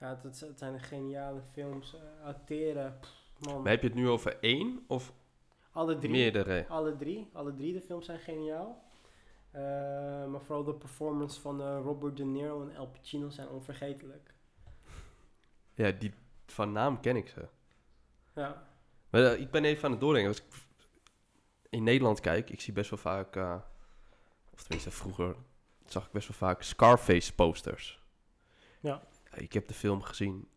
Ja, 0.00 0.08
het, 0.08 0.22
het- 0.22 0.40
het 0.40 0.58
zijn 0.58 0.80
geniale 0.80 1.40
films. 1.52 1.94
eh, 1.94 2.26
acteren, 2.26 2.98
pff, 3.00 3.12
man. 3.38 3.62
Maar 3.62 3.70
heb 3.70 3.80
je 3.82 3.86
het 3.86 3.96
nu 3.96 4.08
over 4.08 4.38
één 4.40 4.84
of 4.86 5.12
alle 5.72 5.98
drie. 5.98 6.10
meerdere? 6.10 6.66
Alle 6.68 6.96
drie. 6.96 7.28
Alle 7.32 7.54
drie 7.54 7.72
de 7.72 7.80
films 7.80 8.06
zijn 8.06 8.18
geniaal. 8.18 8.82
Eh, 9.50 9.62
maar 10.26 10.40
vooral 10.40 10.64
de 10.64 10.74
performance 10.74 11.40
van 11.40 11.60
eh, 11.62 11.80
Robert 11.82 12.16
De 12.16 12.24
Niro 12.24 12.68
en 12.68 12.76
Al 12.76 12.86
Pacino 12.86 13.28
zijn 13.30 13.48
onvergetelijk. 13.48 14.34
Ja, 15.74 15.90
die 15.90 16.12
van 16.46 16.72
naam 16.72 17.00
ken 17.00 17.16
ik 17.16 17.28
ze. 17.28 17.48
Ja. 18.34 18.66
Maar 19.10 19.22
ik 19.38 19.50
ben 19.50 19.64
even 19.64 19.84
aan 19.84 19.90
het 19.90 20.00
doordenken. 20.00 20.30
Als 20.30 20.40
ik 20.40 20.66
in 21.70 21.82
Nederland 21.82 22.20
kijk, 22.20 22.50
ik 22.50 22.60
zie 22.60 22.72
best 22.72 22.90
wel 22.90 22.98
vaak, 22.98 23.36
of 24.52 24.60
tenminste 24.62 24.90
vroeger, 24.90 25.36
zag 25.86 26.06
ik 26.06 26.12
best 26.12 26.28
wel 26.28 26.36
vaak 26.36 26.62
Scarface 26.62 27.34
posters. 27.34 28.02
Ja. 28.80 29.02
Ik 29.36 29.52
heb 29.52 29.68
de 29.68 29.74
film 29.74 30.02
gezien. 30.02 30.48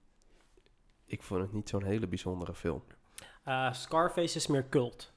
Ik 1.05 1.23
vond 1.23 1.41
het 1.41 1.53
niet 1.53 1.69
zo'n 1.69 1.83
hele 1.83 2.07
bijzondere 2.07 2.53
film. 2.53 2.83
Eh, 3.43 3.73
Scarface 3.73 4.37
is 4.37 4.47
meer 4.47 4.69
cult. 4.69 5.13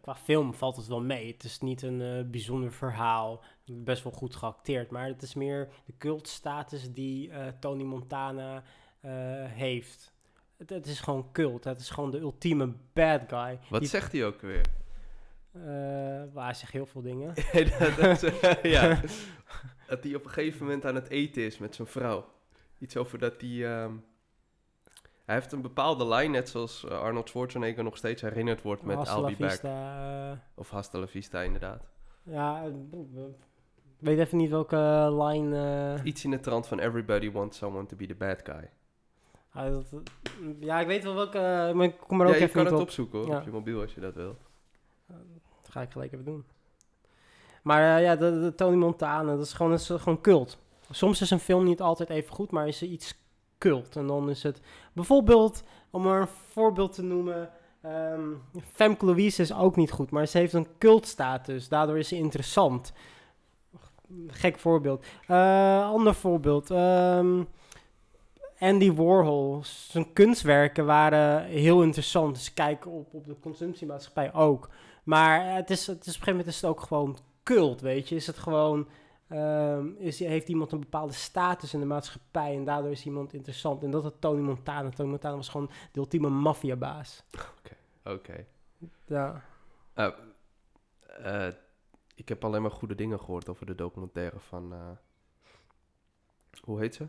Qua 0.00 0.14
film 0.16 0.54
valt 0.54 0.76
het 0.76 0.86
wel 0.86 1.00
mee. 1.00 1.32
Het 1.32 1.44
is 1.44 1.60
niet 1.60 1.82
een 1.82 2.00
eh, 2.02 2.30
bijzonder 2.30 2.72
verhaal. 2.72 3.42
Best 3.66 4.02
wel 4.02 4.12
goed 4.12 4.36
geacteerd. 4.36 4.90
Maar 4.90 5.06
het 5.06 5.22
is 5.22 5.34
meer 5.34 5.68
de 5.84 5.92
cultstatus 5.98 6.92
die 6.92 7.30
eh, 7.30 7.46
Tony 7.60 7.82
Montana 7.82 8.62
heeft. 9.46 10.12
het, 10.56 10.70
het 10.70 10.86
is 10.86 11.00
gewoon 11.00 11.32
cult. 11.32 11.64
Het 11.64 11.80
is 11.80 11.90
gewoon 11.90 12.10
de 12.10 12.18
ultieme 12.18 12.74
bad 12.92 13.20
guy. 13.28 13.58
Wat 13.68 13.80
Die- 13.80 13.88
zegt 13.88 14.12
hij 14.12 14.26
ook 14.26 14.40
weer? 14.40 14.64
maar 16.34 16.44
hij 16.44 16.54
zegt 16.54 16.72
heel 16.72 16.86
veel 16.86 17.02
dingen. 17.02 17.34
dat, 17.78 17.96
dat 17.96 18.22
is, 18.22 18.32
ja. 18.76 19.00
Dat 19.86 20.04
hij 20.04 20.14
op 20.14 20.24
een 20.24 20.30
gegeven 20.30 20.64
moment 20.64 20.84
aan 20.86 20.94
het 20.94 21.08
eten 21.08 21.42
is 21.42 21.58
met 21.58 21.74
zijn 21.74 21.88
vrouw. 21.88 22.24
Iets 22.80 22.96
over 22.96 23.18
dat 23.18 23.40
hij... 23.40 23.66
ehm, 23.82 23.92
hij 25.24 25.34
heeft 25.34 25.52
een 25.52 25.62
bepaalde 25.62 26.06
lijn, 26.06 26.30
net 26.30 26.48
zoals 26.48 26.84
eh, 26.84 27.00
Arnold 27.00 27.28
Schwarzenegger 27.28 27.84
nog 27.84 27.96
steeds 27.96 28.22
herinnerd 28.22 28.62
wordt 28.62 28.82
met 28.82 28.96
Hasta 28.96 29.16
I'll 29.16 29.22
be 29.26 29.36
back. 29.38 29.50
vista, 29.50 30.30
eh, 30.32 30.38
Of 30.54 30.70
Hasta 30.70 30.98
la 30.98 31.06
Vista, 31.06 31.40
inderdaad. 31.42 31.88
ja, 32.22 32.62
eh, 32.64 32.68
ik 33.98 34.06
weet 34.06 34.18
even 34.18 34.38
niet 34.38 34.50
welke 34.50 34.76
eh, 34.76 35.26
line... 35.28 35.94
eh, 35.98 36.04
Iets 36.04 36.24
in 36.24 36.30
de 36.30 36.40
trant 36.40 36.66
van 36.66 36.78
everybody 36.78 37.30
wants 37.30 37.58
someone 37.58 37.86
to 37.86 37.96
be 37.96 38.06
the 38.06 38.14
bad 38.14 38.40
guy. 38.44 38.70
dat- 39.52 39.92
ja, 40.60 40.80
ik 40.80 40.86
weet 40.86 41.04
wel 41.04 41.14
welke, 41.14 41.38
eh, 41.38 41.72
maar 41.72 41.84
ik 41.86 41.96
kom 41.98 42.20
er 42.20 42.26
ook 42.26 42.32
ja, 42.32 42.38
je 42.38 42.44
even 42.44 42.54
kan 42.54 42.62
niet 42.62 42.70
het 42.72 42.80
op. 42.80 42.86
opzoeken 42.86 43.18
hoor, 43.18 43.28
Ja. 43.28 43.38
op 43.38 43.44
je 43.44 43.50
mobiel 43.50 43.80
als 43.80 43.94
je 43.94 44.00
dat 44.00 44.14
wil. 44.14 44.36
Dat 45.62 45.70
ga 45.70 45.80
ik 45.80 45.90
gelijk 45.90 46.12
even 46.12 46.24
doen. 46.24 46.44
Maar 47.62 47.96
eh, 47.96 48.02
ja, 48.02 48.16
de, 48.16 48.40
de 48.40 48.54
Tony 48.54 48.76
Montana, 48.76 49.30
dat 49.36 49.46
is 49.46 49.52
gewoon, 49.52 49.70
dat 49.70 49.80
is 49.80 49.86
gewoon 49.88 50.20
cult. 50.20 50.58
Soms 50.90 51.20
is 51.20 51.30
een 51.30 51.40
film 51.40 51.64
niet 51.64 51.80
altijd 51.80 52.10
even 52.10 52.34
goed, 52.34 52.50
maar 52.50 52.68
is 52.68 52.80
er 52.80 52.88
iets 52.88 53.14
cult. 53.58 53.96
En 53.96 54.06
dan 54.06 54.30
is 54.30 54.42
het 54.42 54.60
bijvoorbeeld, 54.92 55.62
om 55.90 56.02
maar 56.02 56.20
een 56.20 56.28
voorbeeld 56.52 56.92
te 56.92 57.02
noemen... 57.02 57.50
ehm 57.82 58.28
Femke 58.72 59.04
Louise 59.04 59.42
is 59.42 59.54
ook 59.54 59.76
niet 59.76 59.90
goed, 59.90 60.10
maar 60.10 60.26
ze 60.26 60.38
heeft 60.38 60.52
een 60.52 60.66
cultstatus. 60.78 61.68
Daardoor 61.68 61.98
is 61.98 62.08
ze 62.08 62.16
interessant. 62.16 62.92
Gek 64.26 64.58
voorbeeld. 64.58 65.04
Eh, 65.26 65.90
ander 65.90 66.14
voorbeeld. 66.14 66.70
ehm, 66.70 67.42
Andy 68.58 68.92
Warhol. 68.92 69.60
Zijn 69.64 70.12
kunstwerken 70.12 70.86
waren 70.86 71.44
heel 71.44 71.82
interessant. 71.82 72.34
Dus 72.34 72.54
kijken 72.54 72.90
op, 72.90 73.14
op 73.14 73.26
de 73.26 73.36
consumptiemaatschappij 73.40 74.32
ook. 74.34 74.68
Maar 75.04 75.54
het 75.54 75.70
is, 75.70 75.86
het 75.86 76.06
is, 76.06 76.14
op 76.16 76.20
een 76.20 76.26
gegeven 76.26 76.30
moment 76.30 76.48
is 76.48 76.60
het 76.60 76.70
ook 76.70 76.80
gewoon 76.80 77.18
cult, 77.42 77.80
weet 77.80 78.08
je. 78.08 78.14
Is 78.14 78.26
het 78.26 78.38
gewoon... 78.38 78.88
ehm, 79.30 79.88
is, 79.96 80.18
heeft 80.18 80.48
iemand 80.48 80.72
een 80.72 80.80
bepaalde 80.80 81.12
status 81.12 81.74
in 81.74 81.80
de 81.80 81.86
maatschappij 81.86 82.56
en 82.56 82.64
daardoor 82.64 82.90
is 82.90 83.04
iemand 83.04 83.32
interessant. 83.32 83.82
En 83.82 83.90
dat 83.90 84.04
is 84.04 84.10
Tony 84.18 84.40
Montana. 84.40 84.90
Tony 84.90 85.08
Montana 85.08 85.36
was 85.36 85.48
gewoon 85.48 85.70
de 85.92 85.98
ultieme 85.98 86.28
maffiabaas. 86.28 87.24
Oké. 88.04 88.46
Ja. 89.06 89.44
Eh, 89.94 90.12
eh, 91.22 91.54
ik 92.14 92.28
heb 92.28 92.44
alleen 92.44 92.62
maar 92.62 92.70
goede 92.70 92.94
dingen 92.94 93.18
gehoord 93.18 93.48
over 93.48 93.66
de 93.66 93.74
documentaire 93.74 94.38
van... 94.38 94.72
eh, 94.72 94.90
hoe 96.60 96.80
heet 96.80 96.94
ze? 96.94 97.06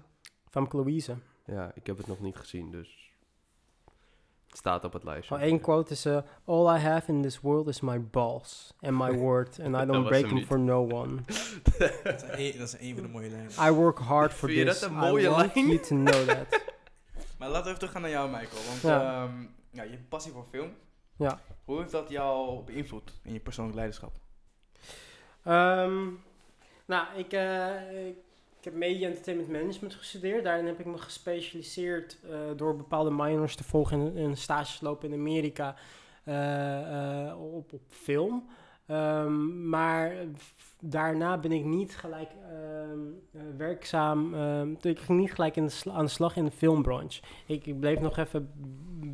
Van 0.50 0.68
Louise. 0.72 1.16
Ja, 1.46 1.72
ik 1.76 1.88
heb 1.88 1.98
het 1.98 2.08
nog 2.08 2.20
niet 2.20 2.36
gezien, 2.36 2.72
dus... 2.72 3.11
Staat 4.54 4.84
op 4.84 4.94
het 4.94 5.04
lijstje. 5.04 5.36
Één 5.38 5.60
quote 5.62 5.92
is... 5.94 6.06
eh, 6.06 6.18
All 6.46 6.76
I 6.76 6.80
have 6.80 7.12
in 7.12 7.22
this 7.22 7.40
world 7.42 7.68
is 7.68 7.82
my 7.82 8.02
balls 8.02 8.74
and 8.82 8.98
my 8.98 9.12
word. 9.26 9.60
And 9.64 9.76
I 9.76 9.86
don't 9.86 10.08
break 10.08 10.20
hem 10.22 10.30
them 10.30 10.34
niet. 10.38 10.46
for 10.48 10.60
no 10.60 10.82
one. 10.82 11.16
Dat 12.04 12.24
is, 12.24 12.52
een, 12.54 12.60
dat 12.60 12.68
is 12.68 12.80
een 12.80 12.94
van 12.94 13.04
de 13.04 13.10
mooie 13.10 13.30
lijnen. 13.30 13.52
I 13.62 13.70
work 13.72 13.98
hard 14.00 14.34
for 14.34 14.48
Vind 14.50 14.60
je 14.60 14.66
this. 14.66 14.80
dat 14.80 14.90
een 14.90 14.96
I 14.96 15.00
mooie 15.00 15.30
want 15.30 15.56
lijn? 15.56 15.68
you 15.68 15.80
to 15.80 15.96
know 15.96 16.28
that. 16.28 16.62
Maar 17.40 17.50
laten 17.50 17.64
we 17.64 17.68
even 17.68 17.74
teruggaan 17.80 18.02
naar 18.02 18.12
jou, 18.12 18.30
Michael. 18.30 18.64
Want 18.68 18.82
Ja. 18.82 19.02
ja. 19.02 19.30
ja, 19.72 19.84
je 19.84 19.90
hebt 19.90 20.10
passie 20.10 20.32
voor 20.32 20.46
film. 20.50 20.70
Ja. 21.16 21.40
Hoe 21.66 21.80
heeft 21.80 21.92
dat 21.92 22.10
jou 22.10 22.64
beïnvloed 22.64 23.20
in 23.24 23.34
je 23.34 23.40
persoonlijk 23.40 23.76
leiderschap? 23.78 24.12
Ehm, 25.44 26.04
nou, 26.86 27.06
ik, 27.16 27.34
eh, 27.34 28.08
ik, 28.08 28.18
ik 28.62 28.68
heb 28.68 28.76
Media 28.76 29.08
Entertainment 29.08 29.50
Management 29.50 29.94
gestudeerd. 29.94 30.44
Daarin 30.44 30.66
heb 30.66 30.80
ik 30.80 30.86
me 30.86 30.98
gespecialiseerd 30.98 32.18
eh, 32.24 32.40
door 32.56 32.76
bepaalde 32.76 33.12
minors 33.12 33.56
te 33.56 33.64
volgen 33.64 34.00
en, 34.00 34.18
en 34.18 34.38
stages 34.38 34.78
te 34.78 34.86
lopen 34.86 35.12
in 35.12 35.20
Amerika 35.20 35.76
eh, 36.24 37.28
eh, 37.28 37.54
op, 37.54 37.74
op 37.74 37.82
film. 37.88 38.48
Ehm, 38.86 39.70
maar 39.70 40.14
daarna 40.80 41.38
ben 41.38 41.52
ik 41.52 41.64
niet 41.64 41.98
gelijk 41.98 42.30
ehm, 42.30 43.00
eh, 43.32 43.42
werkzaam. 43.58 44.34
ehm, 44.34 44.76
ik 44.82 45.00
ging 45.00 45.20
niet 45.20 45.34
gelijk 45.34 45.56
in 45.56 45.66
de 45.66 45.92
aan 45.92 46.06
de 46.06 46.12
slag 46.12 46.36
in 46.36 46.46
de 46.46 46.52
filmbranche. 46.52 47.22
Ik, 47.46 47.66
ik 47.66 47.80
bleef 47.80 48.00
nog 48.00 48.18
even 48.18 48.52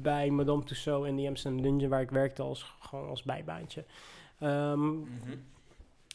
bij 0.02 0.30
Madame 0.30 0.64
Tussauds 0.64 1.08
in 1.08 1.16
die 1.16 1.28
Amsterdam 1.28 1.62
Dungeon, 1.62 1.90
waar 1.90 2.02
ik 2.02 2.12
werkte 2.12 2.42
als, 2.42 2.76
gewoon 2.80 3.10
als 3.10 3.24
bijbaantje. 3.24 3.86
Ehm, 4.40 4.96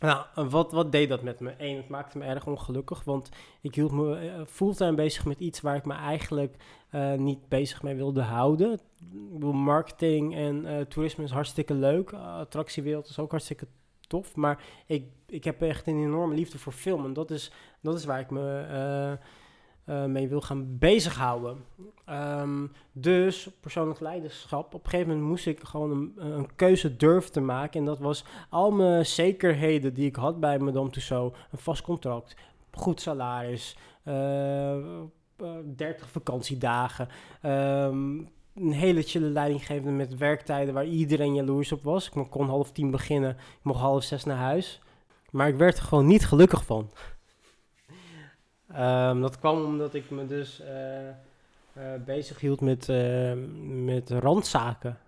nou, 0.02 0.48
wat, 0.48 0.72
wat 0.72 0.92
deed 0.92 1.08
dat 1.08 1.22
met 1.22 1.40
me? 1.40 1.54
Eén, 1.58 1.76
het 1.76 1.88
maakte 1.88 2.18
me 2.18 2.24
erg 2.24 2.46
ongelukkig, 2.46 3.04
want 3.04 3.28
ik 3.60 3.74
hield 3.74 3.92
me 3.92 4.16
eh, 4.16 4.40
fulltime 4.46 4.94
bezig 4.94 5.24
met 5.24 5.40
iets 5.40 5.60
waar 5.60 5.76
ik 5.76 5.84
me 5.84 5.94
eigenlijk 5.94 6.56
eh, 6.90 7.14
niet 7.14 7.48
bezig 7.48 7.82
mee 7.82 7.94
wilde 7.94 8.22
houden. 8.22 8.80
Marketing 9.52 10.34
en 10.34 10.66
eh, 10.66 10.80
toerisme 10.80 11.24
is 11.24 11.30
hartstikke 11.30 11.74
leuk. 11.74 12.12
Attractiewereld 12.12 13.08
is 13.08 13.18
ook 13.18 13.30
hartstikke 13.30 13.66
tof, 14.00 14.36
maar 14.36 14.64
ik, 14.86 15.04
ik 15.26 15.44
heb 15.44 15.62
echt 15.62 15.86
een 15.86 16.02
enorme 16.02 16.34
liefde 16.34 16.58
voor 16.58 16.72
film 16.72 17.04
en 17.04 17.12
dat 17.12 17.30
is, 17.30 17.52
dat 17.80 17.94
is 17.94 18.04
waar 18.04 18.20
ik 18.20 18.30
me 18.30 19.18
eh, 19.92 20.02
eh, 20.02 20.10
mee 20.10 20.28
wil 20.28 20.40
gaan 20.40 20.78
bezighouden. 20.78 21.56
Ehm, 22.04 22.66
dus 22.92 23.48
persoonlijk 23.60 24.00
leiderschap, 24.00 24.74
op 24.74 24.84
een 24.84 24.90
gegeven 24.90 25.12
moment 25.12 25.28
moest 25.28 25.46
ik 25.46 25.60
gewoon 25.62 25.90
een, 25.90 26.12
een 26.16 26.54
keuze 26.56 26.96
durven 26.96 27.32
te 27.32 27.40
maken 27.40 27.80
en 27.80 27.86
dat 27.86 27.98
was 27.98 28.24
al 28.50 28.70
mijn 28.70 29.06
zekerheden 29.06 29.94
die 29.94 30.06
ik 30.06 30.16
had 30.16 30.40
bij 30.40 30.58
Madame 30.58 30.90
Tussauds, 30.90 31.38
een 31.50 31.58
vast 31.58 31.82
contract, 31.82 32.36
goed 32.70 33.00
salaris, 33.00 33.76
eh, 34.02 34.76
eh, 34.76 34.82
30 35.76 36.10
vakantiedagen, 36.10 37.08
ehm, 37.40 38.18
een 38.54 38.72
hele 38.72 39.02
chille 39.02 39.28
leidinggevende 39.28 39.92
met 39.92 40.16
werktijden 40.16 40.74
waar 40.74 40.86
iedereen 40.86 41.34
jaloers 41.34 41.72
op 41.72 41.82
was. 41.82 42.10
Ik 42.14 42.30
kon 42.30 42.48
half 42.48 42.72
tien 42.72 42.90
beginnen, 42.90 43.30
ik 43.30 43.62
mocht 43.62 43.80
half 43.80 44.02
zes 44.02 44.24
naar 44.24 44.36
huis. 44.36 44.80
Maar 45.30 45.48
ik 45.48 45.56
werd 45.56 45.78
er 45.78 45.84
gewoon 45.84 46.06
niet 46.06 46.26
gelukkig 46.26 46.64
van. 46.64 46.90
Ehm, 48.74 49.20
dat 49.20 49.38
kwam 49.38 49.64
omdat 49.64 49.94
ik 49.94 50.10
me 50.10 50.26
dus 50.26 50.60
eh, 50.60 51.08
eh, 51.72 51.94
bezig 52.04 52.40
hield 52.40 52.60
met, 52.60 52.88
eh, 52.88 53.32
met 53.84 54.10
randzaken 54.10 54.98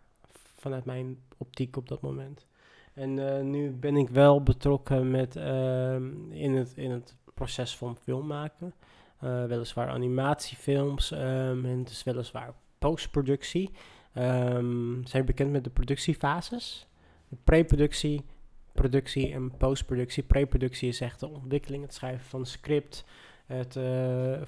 vanuit 0.59 0.85
mijn 0.85 1.19
optiek 1.37 1.77
op 1.77 1.89
dat 1.89 2.01
moment. 2.01 2.47
En 2.95 3.37
eh, 3.37 3.43
nu 3.43 3.71
ben 3.71 3.97
ik 3.97 4.09
wel 4.09 4.43
betrokken 4.43 5.11
met, 5.11 5.37
ehm, 5.37 6.31
in, 6.31 6.55
het, 6.55 6.73
in 6.77 6.91
het 6.91 7.17
proces 7.35 7.77
van 7.77 7.97
film 7.97 8.27
maken. 8.27 8.75
Weliswaar 9.49 9.89
animatiefilms 9.89 11.11
ehm, 11.11 11.65
en 11.65 11.85
is 11.85 12.03
weliswaar 12.03 12.55
postproductie. 12.79 13.71
Ehm 14.13 15.05
zijn 15.05 15.25
bekend 15.25 15.51
met 15.51 15.65
de 15.65 15.71
productiefases? 15.71 16.87
De 17.29 17.37
pre-productie, 17.45 18.25
productie 18.73 19.33
en 19.33 19.57
postproductie. 19.57 20.23
Pre-productie 20.23 20.89
is 20.89 21.01
echt 21.01 21.21
de 21.21 21.29
ontwikkeling, 21.29 21.83
het 21.83 21.95
schrijven 21.95 22.25
van 22.25 22.47
script, 22.47 23.05
het 23.47 23.73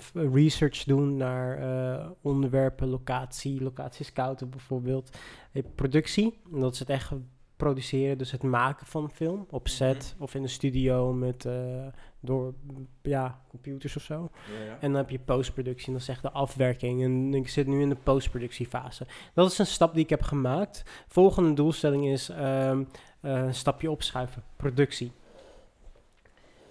f- 0.01 0.13
research 0.15 0.85
doen 0.85 1.17
naar 1.17 1.59
eh, 1.59 2.07
onderwerpen, 2.21 2.89
locatie, 2.89 3.63
locatie 3.63 4.05
scouten 4.05 4.51
bijvoorbeeld. 4.51 5.17
Eh, 5.53 5.63
productie, 5.75 6.39
dat 6.51 6.73
is 6.73 6.79
het 6.79 6.89
echt 6.91 7.13
produceren, 7.57 8.19
dus 8.19 8.31
het 8.31 8.43
maken 8.43 8.87
van 8.87 9.03
een 9.03 9.11
film 9.11 9.47
op 9.51 9.69
set 9.69 10.15
of 10.19 10.35
in 10.35 10.43
de 10.43 10.49
studio 10.49 11.13
met 11.13 11.49
door 12.21 12.55
ja, 13.03 13.41
computers 13.49 13.97
of 13.97 14.03
zo. 14.03 14.31
Ja, 14.59 14.65
ja. 14.65 14.73
En 14.81 14.89
dan 14.91 14.95
heb 14.95 15.11
je 15.11 15.19
postproductie, 15.19 15.87
en 15.87 15.93
dat 15.93 16.03
is 16.03 16.09
echt 16.09 16.23
de 16.23 16.31
afwerking. 16.31 17.03
En 17.03 17.35
ik 17.35 17.49
zit 17.49 17.67
nu 17.67 17.81
in 17.81 17.89
de 17.89 17.97
postproductiefase. 18.03 19.07
Dat 19.35 19.51
is 19.51 19.59
een 19.59 19.67
stap 19.67 19.95
die 19.95 20.03
ik 20.03 20.11
heb 20.11 20.23
gemaakt. 20.23 20.83
Volgende 21.09 21.53
doelstelling 21.53 22.07
is 22.07 22.29
ehm, 22.29 22.85
eh, 23.21 23.33
een 23.33 23.55
stapje 23.55 23.91
opschuiven, 23.91 24.43
productie. 24.57 25.13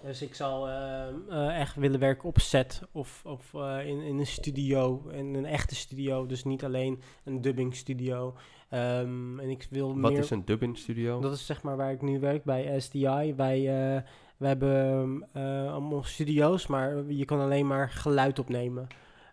Dus 0.02 0.22
ik 0.22 0.34
zal 0.34 0.68
ehm, 0.68 1.14
eh, 1.28 1.60
echt 1.60 1.74
willen 1.74 2.00
werken 2.00 2.28
op 2.28 2.38
set 2.38 2.82
of, 2.92 3.22
of 3.24 3.54
eh, 3.54 3.86
in, 3.86 4.00
in 4.00 4.18
een 4.18 4.26
studio, 4.26 5.08
in 5.08 5.34
een 5.34 5.46
echte 5.46 5.74
studio. 5.74 6.26
Dus 6.26 6.44
niet 6.44 6.64
alleen 6.64 7.02
een 7.24 7.40
dubbing 7.40 7.76
studio. 7.76 8.34
Ehm, 8.68 9.40
en 9.40 9.48
ik 9.48 9.66
wil 9.70 10.00
Wat 10.00 10.10
meer... 10.10 10.20
is 10.20 10.30
een 10.30 10.44
dubbing 10.44 10.78
studio? 10.78 11.20
Dat 11.20 11.32
is 11.32 11.46
zeg 11.46 11.62
maar 11.62 11.76
waar 11.76 11.92
ik 11.92 12.02
nu 12.02 12.20
werk 12.20 12.44
bij 12.44 12.80
SDI. 12.80 13.34
Wij, 13.36 13.58
eh, 13.58 14.02
wij 14.36 14.48
hebben 14.48 15.28
eh, 15.32 15.72
allemaal 15.72 16.02
studio's, 16.02 16.66
maar 16.66 17.04
je 17.12 17.24
kan 17.24 17.40
alleen 17.40 17.66
maar 17.66 17.90
geluid 17.90 18.38
opnemen. 18.38 18.86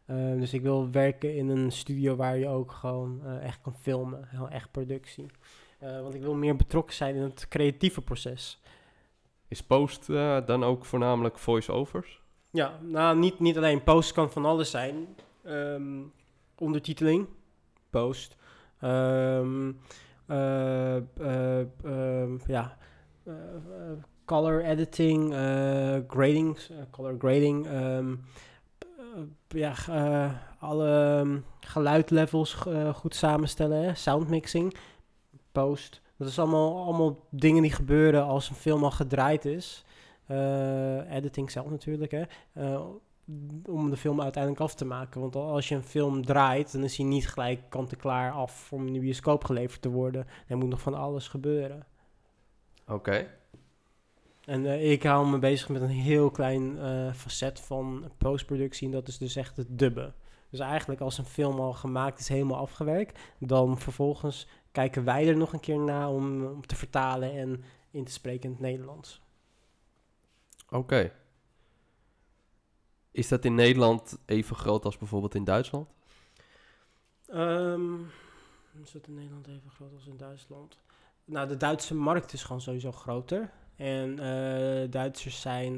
Eh, 0.05 0.15
dus 0.15 0.53
ik 0.53 0.61
wil 0.61 0.91
werken 0.91 1.35
in 1.35 1.49
een 1.49 1.71
studio 1.71 2.15
waar 2.15 2.37
je 2.37 2.47
ook 2.47 2.71
gewoon 2.71 3.25
echt 3.25 3.61
kan 3.61 3.75
filmen. 3.79 4.27
Heel 4.27 4.49
echt 4.49 4.71
productie. 4.71 5.25
Want 6.01 6.13
ik 6.13 6.21
wil 6.21 6.33
meer 6.33 6.55
betrokken 6.55 6.95
zijn 6.95 7.15
in 7.15 7.21
het 7.21 7.47
creatieve 7.47 8.01
proces. 8.01 8.61
Is 9.47 9.63
post 9.63 10.09
eh, 10.09 10.37
dan 10.45 10.63
ook 10.63 10.85
voornamelijk 10.85 11.39
voice-overs? 11.39 12.21
Ja, 12.49 12.79
nou 12.81 13.17
niet, 13.17 13.39
niet 13.39 13.57
alleen 13.57 13.83
post 13.83 14.11
kan 14.11 14.31
van 14.31 14.45
alles 14.45 14.69
zijn. 14.71 15.07
Ehm, 15.43 16.01
ondertiteling, 16.57 17.27
post. 17.89 18.35
Ehm, 18.79 19.71
eh, 20.25 20.95
eh, 20.97 21.59
ehm, 21.83 22.37
ja, 22.45 22.77
color 24.25 24.63
editing, 24.63 25.33
grading, 26.07 26.57
color 26.91 27.15
grading. 27.19 27.67
ja, 29.47 29.75
alle 30.59 31.41
geluidlevels 31.59 32.53
goed 32.93 33.15
samenstellen, 33.15 33.83
hè? 33.83 33.95
soundmixing, 33.95 34.75
post. 35.51 36.01
Dat 36.17 36.27
is 36.27 36.39
allemaal, 36.39 36.83
allemaal 36.83 37.19
dingen 37.29 37.61
die 37.61 37.71
gebeuren 37.71 38.23
als 38.23 38.49
een 38.49 38.55
film 38.55 38.83
al 38.83 38.91
gedraaid 38.91 39.45
is. 39.45 39.83
Eh, 40.25 41.11
editing 41.15 41.51
zelf 41.51 41.69
natuurlijk, 41.69 42.11
hè. 42.11 42.23
Eh, 42.53 42.81
om 43.65 43.89
de 43.89 43.97
film 43.97 44.21
uiteindelijk 44.21 44.63
af 44.63 44.75
te 44.75 44.85
maken. 44.85 45.21
Want 45.21 45.35
al- 45.35 45.51
als 45.51 45.67
je 45.69 45.75
een 45.75 45.83
film 45.83 46.25
draait, 46.25 46.71
dan 46.71 46.83
is 46.83 46.97
hij 46.97 47.05
niet 47.05 47.27
gelijk 47.29 47.59
kant-en-klaar 47.69 48.31
af 48.31 48.73
om 48.73 48.87
in 48.87 48.93
de 48.93 48.99
bioscoop 48.99 49.43
geleverd 49.43 49.81
te 49.81 49.89
worden. 49.89 50.27
Er 50.47 50.57
moet 50.57 50.69
nog 50.69 50.81
van 50.81 50.93
alles 50.93 51.27
gebeuren. 51.27 51.85
Oké. 52.87 53.27
En 54.45 54.65
eh, 54.65 54.91
ik 54.91 55.03
hou 55.03 55.27
me 55.27 55.39
bezig 55.39 55.69
met 55.69 55.81
een 55.81 55.87
heel 55.89 56.31
klein 56.31 56.77
facet 57.15 57.59
van 57.59 58.11
postproductie. 58.17 58.87
En 58.87 58.93
dat 58.93 59.07
is 59.07 59.17
dus 59.17 59.35
echt 59.35 59.57
het 59.57 59.67
dubben. 59.69 60.13
Dus 60.49 60.59
eigenlijk 60.59 61.01
als 61.01 61.17
een 61.17 61.25
film 61.25 61.59
al 61.59 61.73
gemaakt 61.73 62.19
is, 62.19 62.27
helemaal 62.27 62.57
afgewerkt. 62.57 63.19
Dan 63.39 63.79
vervolgens 63.79 64.47
kijken 64.73 65.03
wij 65.03 65.27
er 65.27 65.37
nog 65.37 65.53
een 65.53 65.59
keer 65.59 65.79
naar 65.79 66.09
om, 66.09 66.45
om 66.45 66.65
te 66.65 66.75
vertalen 66.75 67.31
en 67.31 67.63
in 67.91 68.03
te 68.03 68.11
spreken 68.11 68.43
in 68.43 68.51
het 68.51 68.59
Nederlands. 68.59 69.21
Oké. 70.69 71.11
Is 73.11 73.27
dat 73.27 73.45
in 73.45 73.55
Nederland 73.55 74.17
even 74.25 74.55
groot 74.55 74.85
als 74.85 74.97
bijvoorbeeld 74.97 75.35
in 75.35 75.43
Duitsland? 75.43 75.89
Ehm, 77.25 78.01
is 78.83 78.91
dat 78.91 79.07
in 79.07 79.13
Nederland 79.13 79.47
even 79.47 79.69
groot 79.69 79.93
als 79.93 80.07
in 80.07 80.17
Duitsland? 80.17 80.79
Nou, 81.25 81.47
de 81.47 81.57
Duitse 81.57 81.95
markt 81.95 82.33
is 82.33 82.43
gewoon 82.43 82.61
sowieso 82.61 82.91
groter. 82.91 83.51
En 83.75 84.19
eh, 84.19 84.91
Duitsers 84.91 85.41
zijn, 85.41 85.77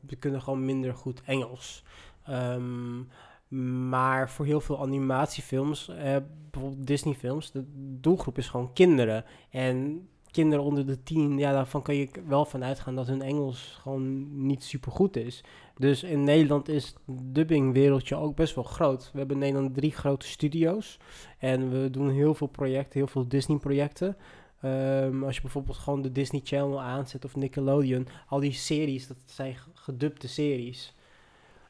we 0.00 0.16
kunnen 0.18 0.42
gewoon 0.42 0.64
minder 0.64 0.94
goed 0.94 1.22
Engels. 1.22 1.82
Ehm, 2.24 3.02
maar 3.48 4.30
voor 4.30 4.46
heel 4.46 4.60
veel 4.60 4.80
animatiefilms, 4.80 5.88
eh, 5.88 6.16
bijvoorbeeld 6.50 6.86
Disney-films, 6.86 7.50
de 7.50 7.64
doelgroep 8.00 8.38
is 8.38 8.48
gewoon 8.48 8.72
kinderen. 8.72 9.24
En 9.50 10.08
kinderen 10.30 10.64
onder 10.64 10.86
de 10.86 11.02
tien, 11.02 11.38
ja, 11.38 11.52
daarvan 11.52 11.82
kan 11.82 11.94
je 11.94 12.08
wel 12.26 12.44
van 12.44 12.64
uitgaan 12.64 12.94
dat 12.94 13.06
hun 13.06 13.22
Engels 13.22 13.78
gewoon 13.80 14.26
niet 14.46 14.64
super 14.64 14.92
goed 14.92 15.16
is. 15.16 15.44
Dus 15.76 16.02
in 16.02 16.24
Nederland 16.24 16.68
is 16.68 16.86
het 16.86 16.98
dubbingwereldje 17.22 18.16
ook 18.16 18.36
best 18.36 18.54
wel 18.54 18.64
groot. 18.64 19.10
We 19.12 19.18
hebben 19.18 19.36
in 19.36 19.42
Nederland 19.42 19.74
drie 19.74 19.92
grote 19.92 20.26
studio's. 20.26 20.98
En 21.38 21.70
we 21.70 21.90
doen 21.90 22.10
heel 22.10 22.34
veel 22.34 22.46
projecten, 22.46 22.98
heel 22.98 23.08
veel 23.08 23.28
Disney-projecten. 23.28 24.16
Ehm, 24.60 25.24
als 25.24 25.34
je 25.34 25.40
bijvoorbeeld 25.40 25.76
gewoon 25.76 26.02
de 26.02 26.12
Disney 26.12 26.40
Channel 26.44 26.80
aanzet 26.80 27.24
of 27.24 27.36
Nickelodeon, 27.36 28.08
al 28.28 28.40
die 28.40 28.52
series, 28.52 29.06
dat 29.06 29.16
zijn 29.26 29.56
gedubte 29.74 30.28
series. 30.28 30.94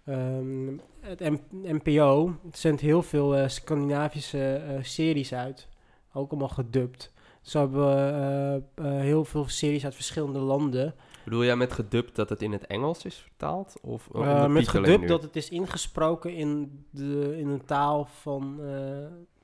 Ehm, 0.07 0.77
het 1.01 1.21
NPO 1.51 2.37
zendt 2.53 2.81
heel 2.81 3.03
veel 3.03 3.37
eh, 3.37 3.49
Scandinavische 3.49 4.55
eh, 4.55 4.83
series 4.83 5.35
uit, 5.35 5.69
ook 6.13 6.31
allemaal 6.31 6.49
gedubt. 6.49 7.13
Zo 7.43 7.59
hebben 7.59 7.81
we 7.81 8.63
eh, 8.75 8.85
heel 8.85 9.25
veel 9.25 9.49
series 9.49 9.85
uit 9.85 9.95
verschillende 9.95 10.39
landen. 10.39 10.95
Bedoel 11.25 11.45
jij 11.45 11.57
met 11.57 11.73
gedubt 11.73 12.17
dat 12.17 12.29
het 12.29 12.43
in 12.43 12.53
het 12.53 12.67
Engels 12.67 13.05
is 13.05 13.17
vertaald? 13.17 13.77
Of 13.83 14.13
met 14.49 14.69
gedubt 14.69 15.09
dat 15.09 15.23
het 15.23 15.37
is 15.37 15.49
ingesproken 15.49 16.35
in 16.35 16.85
de, 16.91 17.37
in 17.39 17.49
een 17.49 17.65
taal 17.65 18.05
van, 18.05 18.61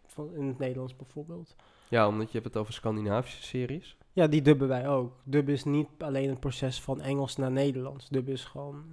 van 0.06 0.34
in 0.34 0.46
het 0.46 0.58
Nederlands 0.58 0.96
bijvoorbeeld. 0.96 1.56
Ja, 1.88 2.08
omdat 2.08 2.26
je 2.26 2.32
hebt 2.32 2.44
het 2.44 2.56
over 2.56 2.72
Scandinavische 2.72 3.42
series. 3.42 3.96
Ja, 4.12 4.26
die 4.26 4.42
dubben 4.42 4.68
wij 4.68 4.88
ook. 4.88 5.12
Dubben 5.24 5.54
is 5.54 5.64
niet 5.64 5.88
alleen 5.98 6.28
een 6.28 6.38
proces 6.38 6.80
van 6.80 7.00
Engels 7.00 7.36
naar 7.36 7.50
Nederlands. 7.50 8.08
Dubben 8.08 8.32
is 8.32 8.44
gewoon 8.44 8.84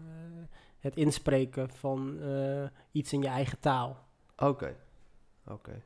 het 0.79 0.95
inspreken 0.95 1.69
van 1.69 2.21
eh, 2.21 2.63
iets 2.91 3.13
in 3.13 3.21
je 3.21 3.27
eigen 3.27 3.59
taal. 3.59 3.97
Oké. 4.37 4.75
Oké. 5.47 5.81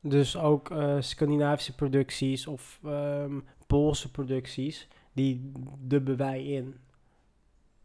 Dus 0.00 0.36
ook 0.36 0.70
eh, 0.70 0.96
Scandinavische 1.00 1.74
producties 1.74 2.46
of 2.46 2.80
ehm, 2.84 3.40
Poolse 3.66 4.10
producties, 4.10 4.88
die 5.12 5.52
dubben 5.78 6.16
wij 6.16 6.44
in. 6.44 6.76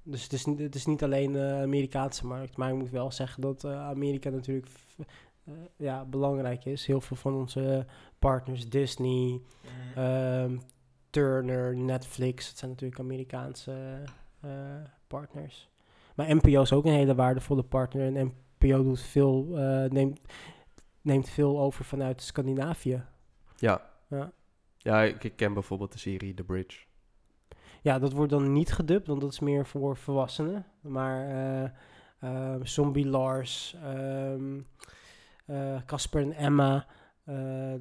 Dus 0.04 0.23
het 0.23 0.34
is, 0.34 0.45
niet- 0.45 0.60
het 0.60 0.76
is 0.76 0.86
niet 0.86 1.04
alleen 1.04 1.32
de 1.32 1.60
Amerikaanse 1.63 2.26
markt, 2.26 2.58
maar 2.58 2.69
ik 2.71 2.76
moet 2.78 2.89
wel 2.89 3.12
zeggen 3.12 3.41
dat 3.41 3.63
eh, 3.63 3.80
Amerika 3.88 4.30
natuurlijk 4.30 4.67
f- 4.69 4.97
eh, 5.45 5.54
ja, 5.76 6.06
belangrijk 6.06 6.65
is. 6.65 6.86
Heel 6.86 7.02
veel 7.02 7.17
van 7.17 7.34
onze 7.34 7.86
partners, 8.19 8.69
Disney, 8.69 9.41
ehm, 9.95 10.58
Turner, 11.10 11.76
Netflix, 11.76 12.47
het 12.47 12.58
zijn 12.58 12.71
natuurlijk 12.71 12.99
Amerikaanse 12.99 14.02
eh, 14.39 14.49
partners. 15.08 15.69
Maar 16.15 16.36
NPO 16.36 16.62
is 16.62 16.73
ook 16.73 16.86
een 16.86 16.91
hele 16.91 17.15
waardevolle 17.15 17.63
partner 17.63 18.15
en 18.15 18.34
NPO 18.60 18.84
doet 18.84 19.02
veel, 19.02 19.47
eh, 19.58 19.89
neemt, 19.89 20.19
neemt 21.02 21.30
veel 21.30 21.60
over 21.60 21.86
vanuit 21.86 22.21
Scandinavië. 22.21 23.04
Ja. 23.56 23.82
Ja. 24.10 24.32
Ja, 24.78 25.02
ik, 25.02 25.23
ik 25.23 25.36
ken 25.36 25.54
bijvoorbeeld 25.54 25.91
de 25.91 25.97
serie 25.99 26.34
The 26.34 26.43
Bridge. 26.43 26.80
Ja, 27.82 27.99
dat 27.99 28.13
wordt 28.13 28.32
dan 28.32 28.54
niet 28.54 28.73
gedubt, 28.73 29.08
want 29.08 29.21
dat 29.21 29.32
is 29.32 29.39
meer 29.39 29.65
voor 29.65 29.97
volwassenen. 29.97 30.65
Maar 30.82 31.28
eh, 31.30 31.69
ehm, 32.19 32.63
Zombie 32.65 33.08
Lars, 33.08 33.76
ehm, 33.84 34.60
eh, 35.45 35.82
Casper 35.86 36.21
en 36.21 36.34
Emma, 36.34 36.86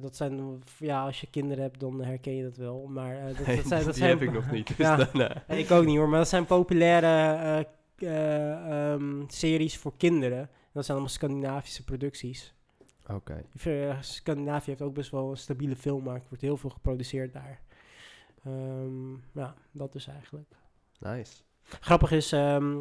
dat 0.01 0.15
zijn, 0.15 0.63
ja, 0.77 1.05
als 1.05 1.21
je 1.21 1.29
kinderen 1.29 1.63
hebt, 1.63 1.79
dan 1.79 2.03
herken 2.03 2.35
je 2.35 2.43
dat 2.43 2.57
wel. 2.57 2.85
Maar 2.89 3.27
dat, 3.27 3.37
dat 3.37 3.45
zijn, 3.65 3.83
dat 3.83 3.93
die 3.93 3.93
zijn, 3.93 4.09
heb 4.09 4.21
ik 4.21 4.33
nog 4.33 4.51
niet. 4.51 4.67
Dus 4.77 4.77
Ja. 4.77 4.95
dan, 4.95 5.07
Nee, 5.47 5.59
ik 5.59 5.71
ook 5.71 5.85
niet 5.85 5.97
hoor, 5.97 6.09
maar 6.09 6.19
dat 6.19 6.27
zijn 6.27 6.45
populaire 6.45 7.67
eh, 8.05 8.51
eh, 8.51 8.93
ehm, 8.93 9.23
series 9.27 9.77
voor 9.77 9.93
kinderen. 9.97 10.49
Dat 10.71 10.85
zijn 10.85 10.97
allemaal 10.97 11.15
Scandinavische 11.15 11.83
producties. 11.83 12.53
Oké. 13.09 13.43
Eh, 13.63 14.01
Scandinavië 14.01 14.69
heeft 14.69 14.81
ook 14.81 14.93
best 14.93 15.11
wel 15.11 15.29
een 15.29 15.37
stabiele 15.37 15.75
filmmarkt. 15.75 16.21
Er 16.21 16.29
wordt 16.29 16.43
heel 16.43 16.57
veel 16.57 16.69
geproduceerd 16.69 17.33
daar. 17.33 17.61
Ehm, 18.45 19.11
ja, 19.33 19.55
dat 19.71 19.95
is 19.95 20.07
eigenlijk. 20.07 20.55
Nice. 20.99 21.33
Grappig 21.63 22.11
is, 22.11 22.31
ehm, 22.31 22.77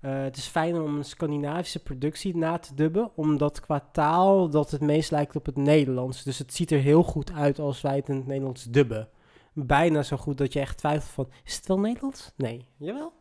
eh, 0.00 0.22
het 0.22 0.36
is 0.36 0.46
fijner 0.46 0.82
om 0.82 0.96
een 0.96 1.04
Scandinavische 1.04 1.82
productie 1.82 2.36
na 2.36 2.58
te 2.58 2.74
dubben, 2.74 3.10
omdat 3.14 3.60
qua 3.60 3.88
taal 3.92 4.48
dat 4.48 4.70
het 4.70 4.80
meest 4.80 5.10
lijkt 5.10 5.36
op 5.36 5.46
het 5.46 5.56
Nederlands. 5.56 6.22
Dus 6.22 6.38
het 6.38 6.54
ziet 6.54 6.70
er 6.70 6.80
heel 6.80 7.02
goed 7.02 7.32
uit 7.32 7.58
als 7.58 7.80
wij 7.80 7.96
het 7.96 8.08
in 8.08 8.16
het 8.16 8.26
Nederlands 8.26 8.64
dubben. 8.64 9.08
Bijna 9.52 10.02
zo 10.02 10.16
goed 10.16 10.38
dat 10.38 10.52
je 10.52 10.60
echt 10.60 10.78
twijfelt 10.78 11.12
van, 11.12 11.28
is 11.44 11.56
het 11.56 11.66
wel 11.66 11.80
Nederlands? 11.80 12.32
Nee. 12.36 12.66
Jawel. 12.76 13.12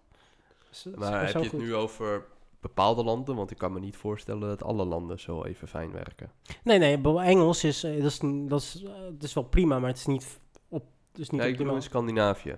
Dus 0.72 0.86
Maar 0.96 1.26
heb 1.26 1.34
je 1.44 1.50
het 1.50 1.58
nu 1.58 1.76
over 1.76 2.26
bepaalde 2.60 3.04
landen? 3.04 3.36
Want 3.36 3.52
ik 3.52 3.58
kan 3.58 3.74
me 3.74 3.80
niet 3.80 3.96
voorstellen 3.98 4.48
dat 4.50 4.64
alle 4.64 4.86
landen 4.86 5.20
zo 5.20 5.44
even 5.44 5.68
fijn 5.68 5.92
werken. 5.92 6.32
Nee, 6.64 6.78
nee, 6.80 7.02
Engels 7.20 7.64
is, 7.64 7.84
eh, 7.84 7.96
dat 8.02 8.12
is, 8.12 8.22
n- 8.22 8.48
dat 8.48 8.62
is, 8.62 8.84
eh, 8.84 8.92
dat 9.02 9.24
is 9.24 9.34
wel 9.34 9.44
prima, 9.44 9.80
maar 9.80 9.90
het 9.90 9.98
is 9.98 10.06
niet 10.06 10.40
op, 10.68 10.84
is 11.16 11.30
niet 11.30 11.42
Ja, 11.42 11.48
ik 11.48 11.58
bedoel 11.58 11.76
in 11.76 11.82
Scandinavië. 11.82 12.58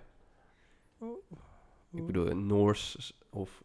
Ik 1.91 2.06
bedoel 2.06 2.28
in 2.30 2.45
Noors 2.47 3.13
of 3.30 3.63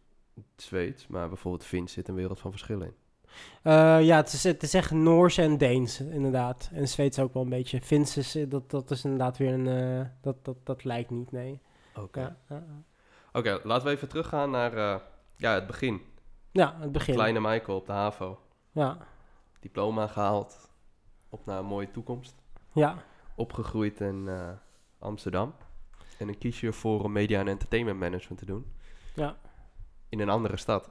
Zweeds, 0.56 1.06
maar 1.06 1.28
bijvoorbeeld 1.28 1.64
Fins 1.64 1.92
zit 1.92 2.08
een 2.08 2.14
wereld 2.14 2.40
van 2.40 2.50
verschil 2.50 2.80
in. 2.80 2.94
Eh, 3.62 4.02
ja, 4.02 4.16
het 4.16 4.32
is, 4.32 4.44
het 4.44 4.62
is 4.62 4.74
echt 4.74 4.90
Noors 4.90 5.38
en 5.38 5.58
Deens, 5.58 6.00
inderdaad. 6.00 6.70
En 6.72 6.88
Zweeds 6.88 7.18
ook 7.18 7.34
wel 7.34 7.42
een 7.42 7.48
beetje. 7.48 7.80
Fins 7.80 8.16
is, 8.16 8.34
eh, 8.34 8.44
dat, 8.50 8.70
dat 8.70 8.90
is 8.90 9.04
inderdaad 9.04 9.36
weer 9.36 9.52
een, 9.52 10.08
dat, 10.20 10.44
dat, 10.44 10.56
dat 10.64 10.84
lijkt 10.84 11.10
niet, 11.10 11.32
nee. 11.32 11.60
Oké. 11.96 12.20
Ja, 12.20 12.36
ja, 12.48 12.56
ja. 12.56 12.82
Oké, 13.38 13.60
laten 13.62 13.86
we 13.86 13.92
even 13.92 14.08
teruggaan 14.08 14.50
naar 14.50 14.72
eh, 14.72 15.00
ja, 15.36 15.52
het 15.54 15.66
begin. 15.66 16.02
ja, 16.50 16.76
het 16.80 16.92
begin. 16.92 17.14
Kleine 17.14 17.40
Michael 17.40 17.78
op 17.78 17.86
de 17.86 17.92
HAVO. 17.92 18.40
Ja, 18.72 18.98
Diploma 19.60 20.06
gehaald. 20.06 20.70
Op 21.28 21.46
naar 21.46 21.58
een 21.58 21.64
mooie 21.64 21.90
toekomst. 21.90 22.34
ja, 22.72 22.96
Opgegroeid 23.34 24.00
in 24.00 24.28
eh, 24.28 24.50
Amsterdam. 24.98 25.54
En 26.18 26.26
dan 26.26 26.38
kies 26.38 26.60
je 26.60 26.66
ervoor 26.66 27.02
om 27.04 27.12
media 27.12 27.40
en 27.40 27.48
entertainment 27.48 27.98
management 27.98 28.38
te 28.38 28.46
doen. 28.46 28.72
ja. 29.14 29.36
In 30.08 30.20
een 30.20 30.28
andere 30.28 30.56
stad. 30.56 30.90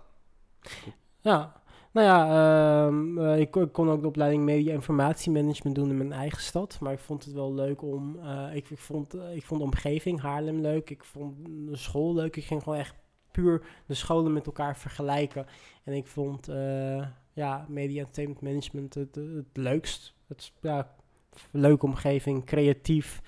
Ja, 1.22 1.62
nou 1.94 2.08
ja, 2.08 2.28
ehm, 2.88 3.18
eh, 3.20 3.40
ik, 3.40 3.52
kon- 3.52 3.90
ook 3.90 4.02
de 4.02 4.08
opleiding 4.08 4.44
Media 4.44 4.74
Informatiemanagement 4.74 5.76
doen 5.76 5.90
in 5.90 5.98
mijn 5.98 6.12
eigen 6.14 6.42
stad. 6.42 6.78
Maar 6.82 6.94
ik 6.94 7.00
vond 7.00 7.24
het 7.26 7.34
wel 7.34 7.54
leuk 7.54 7.82
om, 7.82 8.20
eh, 8.20 8.56
ik, 8.56 8.66
vond, 8.74 9.14
eh, 9.14 9.36
ik 9.36 9.46
vond 9.46 9.60
de 9.60 9.66
omgeving 9.66 10.22
Haarlem 10.22 10.60
leuk. 10.62 10.90
Ik 10.90 11.04
vond 11.04 11.36
de 11.46 11.76
school 11.76 12.14
leuk. 12.14 12.36
Ik 12.36 12.44
ging 12.46 12.64
gewoon 12.64 12.80
echt 12.80 12.96
puur 13.32 13.62
de 13.86 13.94
scholen 13.94 14.34
met 14.34 14.46
elkaar 14.46 14.78
vergelijken. 14.78 15.46
En 15.84 15.94
ik 15.94 16.08
vond, 16.08 16.46
ja, 17.34 17.66
Media 17.68 18.00
Entertainment 18.00 18.42
Management 18.42 18.94
het, 18.94 19.16
het 19.16 19.46
leukst. 19.54 20.14
Het 20.28 20.52
ja, 20.62 20.96
leuke 21.52 21.86
omgeving, 21.86 22.46
creatief. 22.46 23.22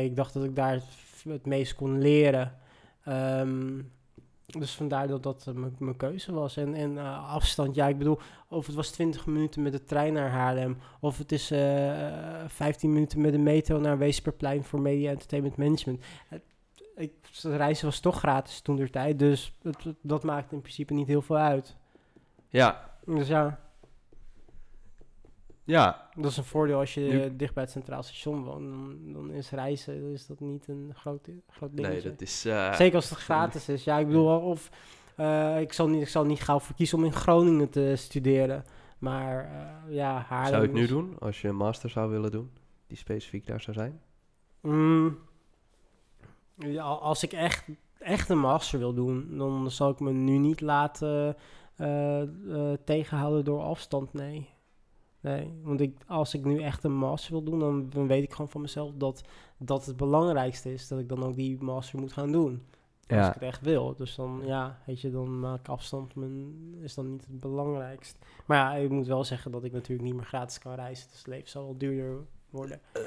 Ik 0.00 0.16
dacht 0.16 0.34
dat 0.34 0.44
ik 0.44 0.56
daar 0.56 0.80
het, 1.28 1.46
meest 1.46 1.74
kon 1.74 1.98
leren. 1.98 2.58
Ehm, 3.04 3.78
dus 4.48 4.74
vandaar 4.74 5.06
dat 5.08 5.22
dat 5.22 5.44
eh, 5.48 5.54
mijn- 5.78 5.96
keuze 5.96 6.32
was. 6.32 6.56
En, 6.56 6.74
en 6.74 6.98
eh, 6.98 7.32
afstand, 7.34 7.74
ja, 7.74 7.86
ik 7.88 7.98
bedoel, 7.98 8.18
of 8.48 8.66
het 8.66 8.74
was 8.74 8.90
20 8.90 9.26
minuten 9.26 9.62
met 9.62 9.72
de 9.72 9.84
trein 9.84 10.12
naar 10.12 10.30
Haarlem, 10.30 10.78
of 11.00 11.18
het 11.18 11.32
is 11.32 11.50
eh 11.50 12.44
15 12.46 12.92
minuten 12.92 13.20
met 13.20 13.32
de 13.32 13.38
metro 13.38 13.78
naar 13.78 13.98
Weesperplein 13.98 14.64
voor 14.64 14.80
Media 14.80 15.10
Entertainment 15.10 15.56
Management. 15.56 16.04
Het, 16.28 16.42
ik, 16.96 17.12
het 17.32 17.42
reizen 17.44 17.84
was 17.86 18.00
toch 18.00 18.18
gratis 18.18 18.60
toen 18.60 18.76
der 18.76 18.90
tijd. 18.90 19.18
Dus 19.18 19.52
het- 19.62 19.94
dat 20.02 20.22
maakt 20.22 20.52
in 20.52 20.60
principe 20.60 20.94
niet 20.94 21.06
heel 21.06 21.22
veel 21.22 21.36
uit. 21.36 21.76
Ja, 22.48 22.90
Dus 23.04 23.28
ja, 23.28 23.60
ja, 25.68 26.08
dat 26.14 26.30
is 26.30 26.36
een 26.36 26.44
voordeel 26.44 26.78
als 26.78 26.94
je 26.94 27.00
Nu- 27.00 27.36
dicht 27.36 27.54
bij 27.54 27.62
het 27.62 27.72
Centraal 27.72 28.02
Station 28.02 28.44
woont. 28.44 28.68
Dan, 28.68 28.98
dan 29.12 29.30
is 29.30 29.50
reizen 29.50 30.12
is 30.12 30.26
dat 30.26 30.40
niet 30.40 30.68
een 30.68 30.92
groot, 30.94 31.28
groot 31.50 31.76
dingetje. 31.76 32.00
nee, 32.00 32.10
dat 32.10 32.20
is... 32.20 32.44
eh, 32.44 32.74
Zeker 32.74 32.94
als 32.96 33.10
het 33.10 33.18
gratis 33.18 33.68
is. 33.68 33.84
Ja, 33.84 33.98
ik 33.98 34.06
bedoel, 34.06 34.38
of 34.40 34.70
eh, 35.16 35.60
ik, 35.60 35.72
zal 35.72 35.88
niet, 35.88 36.02
ik 36.02 36.08
zal 36.08 36.24
niet 36.24 36.40
gauw 36.40 36.58
voor 36.58 36.74
kiezen 36.76 36.98
om 36.98 37.04
in 37.04 37.12
Groningen 37.12 37.70
te 37.70 37.92
studeren. 37.96 38.64
Maar 38.98 39.44
eh, 39.44 39.94
ja, 39.94 40.24
Haarlem 40.28 40.48
Zou 40.50 40.60
je 40.62 40.66
het 40.68 40.76
nu 40.76 40.82
is- 40.82 40.88
doen, 40.88 41.16
als 41.18 41.40
je 41.40 41.48
een 41.48 41.56
master 41.56 41.90
zou 41.90 42.10
willen 42.10 42.30
doen, 42.30 42.50
die 42.86 42.96
specifiek 42.96 43.46
daar 43.46 43.60
zou 43.60 43.76
zijn? 43.76 44.00
Mm, 44.60 45.18
ja, 46.56 46.82
al- 46.82 47.00
als 47.02 47.22
ik 47.22 47.32
echt, 47.32 47.64
echt 47.98 48.28
een 48.28 48.38
master 48.38 48.78
wil 48.78 48.94
doen, 48.94 49.36
dan 49.38 49.70
zal 49.70 49.90
ik 49.90 50.00
me 50.00 50.12
nu 50.12 50.38
niet 50.38 50.60
laten 50.60 51.36
tegenhouden 52.84 53.44
door 53.44 53.62
afstand, 53.62 54.12
nee. 54.12 54.48
Nee, 55.28 55.52
want 55.62 55.80
ik, 55.80 55.96
als 56.06 56.34
ik 56.34 56.44
nu 56.44 56.62
echt 56.62 56.84
een 56.84 56.96
master 56.96 57.32
wil 57.32 57.42
doen, 57.42 57.58
dan, 57.58 57.90
dan 57.90 58.06
weet 58.06 58.22
ik 58.22 58.30
gewoon 58.32 58.48
van 58.50 58.60
mezelf 58.60 58.92
dat 58.94 59.22
dat 59.58 59.86
het 59.86 59.96
belangrijkste 59.96 60.72
is. 60.72 60.88
Dat 60.88 60.98
ik 60.98 61.08
dan 61.08 61.24
ook 61.24 61.34
die 61.34 61.62
master 61.62 61.98
moet 61.98 62.12
gaan 62.12 62.32
doen. 62.32 62.62
Als 63.06 63.18
Ja. 63.18 63.28
ik 63.28 63.34
het 63.34 63.42
echt 63.42 63.60
wil. 63.60 63.94
Dus 63.96 64.14
dan, 64.14 64.40
ja, 64.44 64.78
weet 64.86 65.00
je, 65.00 65.10
dan 65.10 65.40
maak 65.40 65.58
ik 65.58 65.68
afstand 65.68 66.14
mijn, 66.14 66.54
is 66.82 66.94
dan 66.94 67.10
niet 67.10 67.24
het 67.26 67.40
belangrijkst. 67.40 68.16
Maar 68.46 68.58
ja, 68.58 68.82
ik 68.82 68.90
moet 68.90 69.06
wel 69.06 69.24
zeggen 69.24 69.50
dat 69.50 69.64
ik 69.64 69.72
natuurlijk 69.72 70.08
niet 70.08 70.16
meer 70.16 70.24
gratis 70.26 70.58
kan 70.58 70.74
reizen. 70.74 71.08
Dus 71.08 71.18
het 71.18 71.26
leven 71.26 71.48
zal 71.48 71.64
wel 71.64 71.76
duurder 71.78 72.16
worden. 72.50 72.80
Eh, 72.92 73.02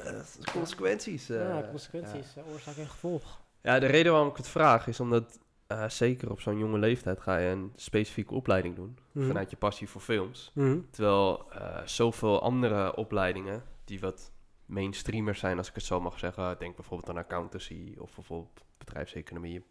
consequenties. 0.53 1.29
eh, 1.29 1.38
ja, 1.39 1.67
consequenties, 1.69 2.36
eh, 2.36 2.43
oorzaak 2.53 2.75
en 2.75 2.88
gevolg. 2.88 3.41
Ja, 3.62 3.79
de 3.79 3.86
reden 3.86 4.12
waarom 4.12 4.29
ik 4.29 4.38
het 4.38 4.47
vraag 4.47 4.88
is 4.88 4.99
omdat 4.99 5.39
eh, 5.71 5.89
zeker 5.89 6.31
op 6.31 6.41
zo'n 6.41 6.57
jonge 6.57 6.77
leeftijd 6.77 7.21
ga 7.21 7.38
je 7.38 7.49
een 7.49 7.71
specifieke 7.75 8.34
opleiding 8.34 8.75
doen. 8.75 8.97
Mhm. 9.12 9.27
Vanuit 9.27 9.49
je 9.49 9.57
passie 9.57 9.89
voor 9.89 10.01
films. 10.01 10.51
Mhm. 10.53 10.79
Terwijl 10.89 11.51
eh, 11.51 11.81
zoveel 11.86 12.41
andere 12.41 12.95
opleidingen 12.95 13.63
die 13.86 13.99
wat 13.99 14.31
mainstreamer 14.65 15.36
zijn, 15.36 15.57
als 15.57 15.67
ik 15.69 15.75
het 15.75 15.84
zo 15.84 16.01
mag 16.01 16.19
zeggen. 16.19 16.55
Denk 16.60 16.75
bijvoorbeeld 16.75 17.10
aan 17.10 17.23
accountancy 17.23 17.95
of 17.97 18.15
bijvoorbeeld 18.15 18.63
bedrijfseconomie. 18.77 19.63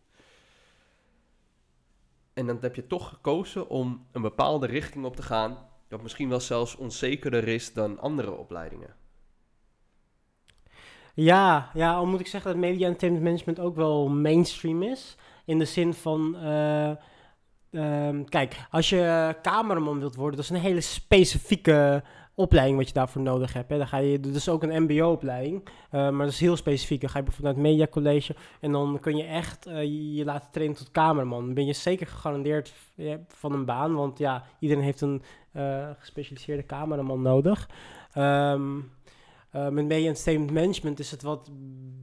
En 2.32 2.46
dan 2.46 2.58
heb 2.60 2.74
je 2.74 2.86
toch 2.86 3.08
gekozen 3.08 3.68
om 3.68 4.06
een 4.12 4.22
bepaalde 4.22 4.66
richting 4.66 5.04
op 5.04 5.16
te 5.16 5.22
gaan, 5.22 5.58
dat 5.88 6.02
misschien 6.02 6.28
wel 6.28 6.40
zelfs 6.40 6.76
onzekerder 6.76 7.48
is 7.48 7.72
dan 7.72 7.98
andere 7.98 8.30
opleidingen. 8.30 8.94
Ja, 11.14 11.70
ja, 11.74 11.94
al 11.94 12.06
moet 12.06 12.20
ik 12.20 12.26
zeggen 12.26 12.50
dat 12.50 12.60
media 12.60 12.86
entertainment 12.86 13.24
management 13.24 13.60
ook 13.60 13.76
wel 13.76 14.08
mainstream 14.08 14.82
is. 14.82 15.16
In 15.50 15.58
de 15.58 15.64
zin 15.64 15.94
van, 15.94 16.36
eh, 16.36 16.90
ehm, 17.70 18.24
kijk, 18.24 18.56
als 18.70 18.88
je 18.88 19.34
cameraman 19.42 19.98
wilt 19.98 20.14
worden, 20.14 20.36
dat 20.36 20.44
is 20.44 20.50
een 20.50 20.62
hele 20.62 20.80
specifieke 20.80 22.02
opleiding 22.34 22.78
wat 22.78 22.88
je 22.88 22.94
daarvoor 22.94 23.22
nodig 23.22 23.52
hebt. 23.52 23.70
Hè. 23.70 23.76
Dan 23.76 23.86
ga 23.88 23.96
je, 23.96 24.20
dat 24.20 24.34
is 24.34 24.48
ook 24.48 24.62
een 24.62 24.82
mbo-opleiding, 24.82 25.68
eh, 25.90 26.10
maar 26.10 26.24
dat 26.24 26.34
is 26.34 26.40
heel 26.40 26.56
specifiek. 26.56 27.00
Dan 27.00 27.10
ga 27.10 27.18
je 27.18 27.24
bijvoorbeeld 27.24 27.56
naar 27.56 27.64
het 27.64 27.72
media 27.72 27.92
college 27.92 28.34
en 28.60 28.72
dan 28.72 28.98
kun 29.00 29.16
je 29.16 29.24
echt 29.24 29.66
eh, 29.66 29.82
je, 30.16 30.24
laten 30.24 30.50
trainen 30.50 30.76
tot 30.76 30.90
cameraman. 30.90 31.44
Dan 31.44 31.54
ben 31.54 31.66
je 31.66 31.72
zeker 31.72 32.06
gegarandeerd 32.06 32.72
van 33.28 33.52
een 33.52 33.64
baan, 33.64 33.94
want 33.94 34.18
ja, 34.18 34.44
iedereen 34.58 34.84
heeft 34.84 35.00
een 35.00 35.22
gespecialiseerde 35.98 36.66
cameraman 36.66 37.22
nodig. 37.22 37.68
Ehm 38.12 38.78
eh, 39.50 39.68
met 39.68 39.84
media 39.86 40.08
entertainment 40.08 40.50
management 40.52 40.98
is 40.98 41.10
het 41.10 41.22
wat 41.22 41.50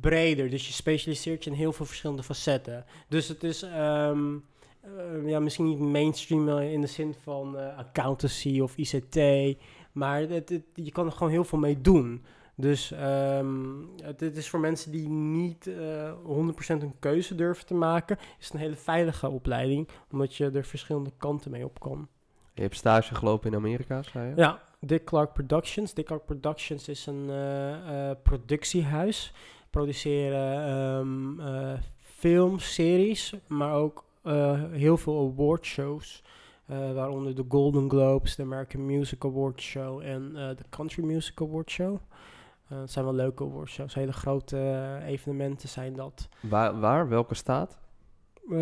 breder. 0.02 0.50
Dus 0.50 0.68
je 0.68 0.74
specialiseert 0.74 1.44
je 1.44 1.50
in 1.50 1.56
heel 1.56 1.74
veel 1.74 1.86
verschillende 1.86 2.24
facetten. 2.24 2.86
Dus 3.10 3.28
het 3.28 3.44
is 3.44 3.62
ehm, 3.62 4.36
eh, 4.82 5.28
ja, 5.30 5.40
misschien 5.40 5.66
niet 5.66 5.80
mainstream 5.80 6.50
eh, 6.50 6.72
in 6.74 6.82
de 6.82 6.88
zin 6.88 7.16
van 7.24 7.58
eh, 7.58 7.78
accountancy 7.78 8.60
of 8.60 8.78
ICT. 8.78 9.20
Maar 9.92 10.20
het, 10.22 10.50
het- 10.50 10.64
je 10.74 10.92
kan 10.92 11.06
er 11.06 11.12
gewoon 11.12 11.32
heel 11.32 11.44
veel 11.44 11.60
mee 11.60 11.82
doen. 11.82 12.24
Dus 12.56 12.92
ehm, 12.92 13.56
het, 14.04 14.20
het 14.20 14.38
is 14.38 14.50
voor 14.50 14.60
mensen 14.60 14.92
die 14.92 15.10
niet 15.10 15.68
eh 15.68 16.12
100% 16.26 16.82
een 16.82 16.94
keuze 17.00 17.36
durven 17.36 17.66
te 17.66 17.74
maken, 17.74 18.18
is 18.40 18.46
het 18.46 18.54
een 18.54 18.60
hele 18.60 18.76
veilige 18.76 19.30
opleiding, 19.30 19.88
omdat 20.12 20.36
je 20.36 20.50
er 20.52 20.64
verschillende 20.66 21.12
kanten 21.18 21.52
mee 21.52 21.66
op 21.66 21.80
kan. 21.80 22.08
Je 22.54 22.62
hebt 22.62 22.76
stage 22.76 23.16
gelopen 23.16 23.52
in 23.52 23.58
Amerika, 23.58 24.04
zei 24.04 24.30
je? 24.30 24.36
Ja, 24.36 24.62
Dick 24.80 25.06
Clark 25.06 25.34
Productions. 25.34 25.94
Dick 25.94 26.06
Clark 26.06 26.26
Productions 26.26 26.88
is 26.88 27.06
een 27.06 27.30
eh, 27.30 28.10
eh, 28.10 28.18
productiehuis. 28.24 29.34
Produceren 29.70 30.68
ehm, 30.68 31.40
eh, 31.40 31.80
films, 32.00 32.74
series, 32.74 33.34
maar 33.48 33.74
ook 33.74 34.06
heel 34.72 34.98
veel 34.98 35.32
awardshows. 35.34 36.24
eh 36.66 36.94
waaronder 36.94 37.36
de 37.36 37.46
Golden 37.48 37.90
Globes, 37.90 38.36
de 38.36 38.44
American 38.44 38.86
Music 38.86 39.26
Awards 39.26 39.64
Show 39.64 40.02
en 40.02 40.34
de 40.34 40.64
Country 40.70 41.04
Music 41.04 41.42
Awards 41.42 41.74
Show. 41.74 41.98
Het 42.68 42.92
zijn 42.92 43.06
wel 43.06 43.14
leuke 43.14 43.44
awardshows, 43.44 43.94
hele 43.94 44.14
grote 44.14 45.00
evenementen 45.06 45.70
zijn 45.70 45.94
dat. 45.94 46.28
Waar, 46.42 46.80
waar? 46.80 47.10
Welke 47.10 47.36
staat? 47.36 47.80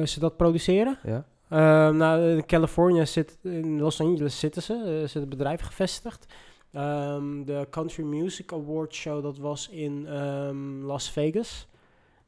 Ze 0.03 0.19
dat 0.19 0.37
produceren? 0.37 0.99
Ja? 1.03 1.25
Uh, 1.55 1.89
nou, 1.89 2.29
in 2.29 2.45
Californië 2.45 3.05
zit, 3.05 3.37
in 3.41 3.79
Los 3.79 4.01
Angeles 4.01 4.39
zitten 4.39 4.61
ze, 4.61 4.73
eh, 4.73 4.99
zit 4.99 5.13
het 5.13 5.29
bedrijf 5.29 5.61
gevestigd. 5.61 6.25
Ehm, 6.71 7.43
de 7.43 7.67
Country 7.69 8.03
Music 8.03 8.53
Awards 8.53 8.97
Show, 8.97 9.23
dat 9.23 9.37
was 9.37 9.69
in 9.69 10.07
ehm, 10.07 10.81
Las 10.81 11.11
Vegas. 11.11 11.67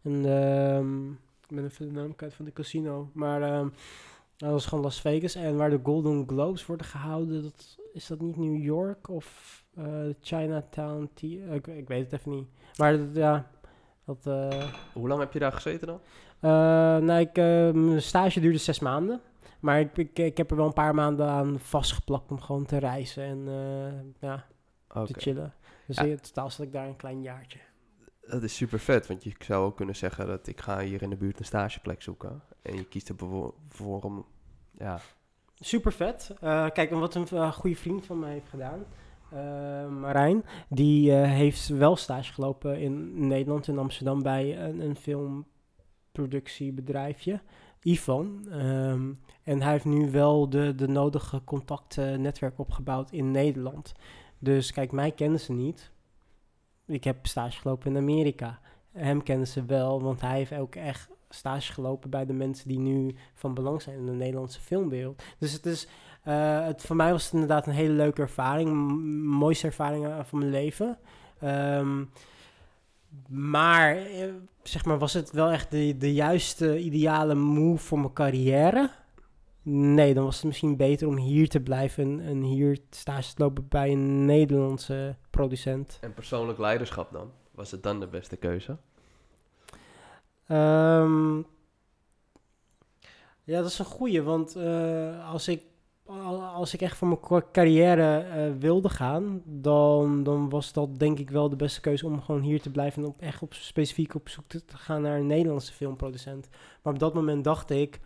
En, 0.02 0.26
ehm, 0.26 1.12
ik 1.12 1.48
ben 1.56 1.66
even 1.66 1.88
de 1.88 1.94
naam 1.94 2.16
kwijt 2.16 2.34
van 2.34 2.46
de 2.46 2.54
casino, 2.54 3.10
maar 3.13 3.42
ehm, 3.42 3.68
dat 4.38 4.52
was 4.52 4.66
gewoon 4.66 4.84
Las 4.84 5.02
Vegas. 5.02 5.36
En 5.36 5.58
waar 5.58 5.70
de 5.70 5.80
Golden 5.84 6.28
Globes 6.28 6.66
worden 6.66 6.86
gehouden, 6.86 7.44
dat, 7.44 7.78
is 7.94 8.08
dat 8.08 8.20
niet 8.22 8.38
New 8.38 8.63
York 8.63 9.10
of 9.10 9.63
eh, 9.76 9.86
Chinatown? 10.22 11.10
Ik 11.76 11.88
weet 11.88 12.12
het 12.12 12.13
even 12.20 12.32
niet. 12.32 12.48
Maar 12.78 12.98
dat, 12.98 13.08
ja, 13.13 13.52
dat... 14.06 14.26
eh, 14.26 14.63
Hoe 14.94 15.08
lang 15.08 15.20
heb 15.20 15.34
je 15.34 15.40
daar 15.40 15.52
gezeten 15.52 15.88
dan? 15.88 16.00
Eh, 16.39 16.50
nou, 16.97 17.19
ik, 17.19 17.38
eh, 17.38 17.71
mijn 17.71 18.02
stage 18.02 18.39
duurde 18.39 18.58
zes 18.58 18.80
maanden. 18.80 19.21
Maar 19.60 19.80
ik, 19.80 19.97
ik, 19.97 20.19
ik 20.19 20.38
heb 20.38 20.52
er 20.52 20.58
wel 20.58 20.65
een 20.65 20.73
paar 20.73 20.95
maanden 20.95 21.28
aan 21.28 21.60
vastgeplakt 21.60 22.32
om 22.32 22.41
gewoon 22.41 22.65
te 22.65 22.78
reizen 22.78 23.23
en 23.23 23.47
eh, 23.47 24.30
ja, 24.30 24.45
te 25.06 25.13
chillen. 25.17 25.54
Dus 25.88 25.97
Ja. 25.97 26.04
in 26.04 26.19
totaal 26.19 26.50
zat 26.50 26.65
ik 26.65 26.71
daar 26.71 26.88
een 26.88 26.95
klein 26.95 27.21
jaartje. 27.21 27.60
Dat 28.21 28.43
is 28.43 28.56
super 28.56 28.80
vet, 28.80 29.08
want 29.08 29.23
je 29.23 29.32
zou 29.39 29.65
ook 29.65 29.76
kunnen 29.76 29.95
zeggen 29.95 30.28
dat 30.28 30.47
ik 30.47 30.62
ga 30.62 30.80
hier 30.80 31.02
in 31.02 31.10
de 31.10 31.15
buurt 31.15 31.39
een 31.39 31.45
stageplek 31.45 32.02
zoeken. 32.02 32.41
En 32.62 32.76
je 32.76 32.86
kiest 32.86 33.10
er 33.10 33.15
voor 33.69 34.02
om, 34.02 34.26
ja, 34.78 35.00
Super 35.60 35.91
vet. 35.91 36.34
Kijk, 36.39 36.91
en 36.91 37.00
wat 37.00 37.15
een 37.15 37.54
goede 37.54 37.76
vriend 37.76 38.06
van 38.06 38.19
mij 38.19 38.32
heeft 38.32 38.50
gedaan, 38.50 38.86
Marijn, 40.00 40.43
die 40.69 41.12
heeft 41.12 41.67
wel 41.67 41.95
stage 41.95 42.34
gelopen 42.34 42.80
in 42.80 43.28
Nederland, 43.28 43.67
in 43.67 43.78
Amsterdam, 43.78 44.23
bij 44.23 44.60
een, 44.60 44.80
een 44.80 44.95
filmproductiebedrijfje, 46.17 47.41
Ivan. 47.82 48.47
Ehm, 48.51 49.12
en 49.43 49.62
hij 49.62 49.71
heeft 49.71 49.86
nu 49.86 50.12
wel 50.12 50.49
de, 50.49 50.75
de 50.75 50.88
nodige 50.88 51.43
contacten, 51.43 52.21
netwerk 52.21 52.60
opgebouwd 52.60 53.12
in 53.12 53.32
Nederland. 53.32 53.93
Dus 54.39 54.71
kijk, 54.71 54.91
mij 54.91 55.12
kennen 55.12 55.39
ze 55.39 55.53
niet. 55.53 55.91
Ik 56.86 57.03
heb 57.03 57.25
stage 57.25 57.60
gelopen 57.60 57.91
in 57.91 57.97
Amerika. 57.97 58.60
Hem 58.91 59.23
kennen 59.23 59.47
ze 59.47 59.65
wel, 59.65 60.01
want 60.01 60.21
hij 60.21 60.38
heeft 60.38 60.53
ook 60.53 60.75
echt 60.75 61.10
stage 61.30 61.73
gelopen 61.73 62.10
bij 62.10 62.25
de 62.25 62.34
mensen 62.34 62.67
die 62.67 62.80
nu 62.80 63.15
van 63.34 63.53
belang 63.53 63.82
zijn 63.82 63.97
in 63.97 64.06
de 64.06 64.12
Nederlandse 64.12 64.62
filmwereld. 64.62 65.23
Dus 65.38 65.51
het 65.51 65.65
is, 65.65 65.88
eh, 66.23 66.65
het, 66.65 66.82
voor 66.82 66.95
mij 66.95 67.12
was 67.12 67.23
het 67.23 67.34
inderdaad 67.34 67.67
een 67.67 67.73
hele 67.73 67.93
leuke 67.93 68.21
ervaring, 68.21 68.69
mooiste 69.23 69.67
ervaring 69.67 70.25
van 70.25 70.39
mijn 70.39 70.51
leven. 70.51 70.97
Ehm, 71.39 72.03
maar, 73.30 73.97
eh, 73.97 74.34
zeg 74.63 74.86
maar, 74.86 74.97
was 74.97 75.13
het 75.13 75.32
wel 75.32 75.49
echt 75.49 75.71
de, 75.71 75.97
de 75.97 76.13
juiste, 76.13 76.80
ideale 76.80 77.36
move 77.36 77.86
voor 77.86 77.99
mijn 77.99 78.13
carrière? 78.13 78.89
Nee, 79.69 80.13
dan 80.13 80.23
was 80.23 80.36
het 80.36 80.45
misschien 80.45 80.75
beter 80.75 81.08
om 81.08 81.17
hier 81.17 81.49
te 81.49 81.60
blijven 81.60 82.19
en, 82.19 82.41
hier 82.41 82.77
stage 82.89 83.34
te 83.34 83.41
lopen 83.41 83.67
bij 83.67 83.91
een 83.91 84.25
Nederlandse 84.25 85.15
producent. 85.30 85.97
en 86.01 86.13
persoonlijk 86.13 86.60
leiderschap 86.60 87.12
dan. 87.12 87.32
Was 87.51 87.71
het 87.71 87.84
dan 87.84 87.99
de 87.99 88.08
beste 88.08 88.36
keuze? 88.36 88.77
Ehm, 90.47 91.38
ja, 93.43 93.62
dat 93.62 93.65
is 93.65 93.80
een 93.80 93.86
goeie, 93.86 94.21
want 94.21 94.56
eh, 94.56 95.32
als, 95.32 95.47
ik, 95.47 95.62
als 96.08 96.74
ik 96.74 96.82
echt 96.82 96.98
voor 96.98 97.08
mijn 97.08 97.43
carrière 97.52 98.17
eh, 98.17 98.52
wilde 98.60 98.89
gaan, 98.89 99.41
dan, 99.46 100.24
dan 100.24 100.50
was 100.50 100.74
dat 100.74 101.00
denk 101.00 101.20
ik 101.20 101.30
wel 101.30 101.50
de 101.50 101.56
beste 101.56 101.82
keuze 101.82 102.06
om 102.06 102.22
gewoon 102.22 102.41
hier 102.41 102.62
te 102.62 102.72
blijven 102.72 103.04
en 103.04 103.10
op, 103.10 103.22
echt 103.22 103.41
op, 103.41 103.54
specifiek 103.54 104.15
op 104.15 104.30
zoek 104.30 104.48
te, 104.48 104.62
gaan 104.67 105.02
naar 105.02 105.17
een 105.17 105.28
Nederlandse 105.28 105.74
filmproducent. 105.74 106.48
Maar 106.82 106.93
op 106.93 107.00
dat 107.00 107.13
moment 107.13 107.43
dacht 107.43 107.70
ik, 107.70 108.00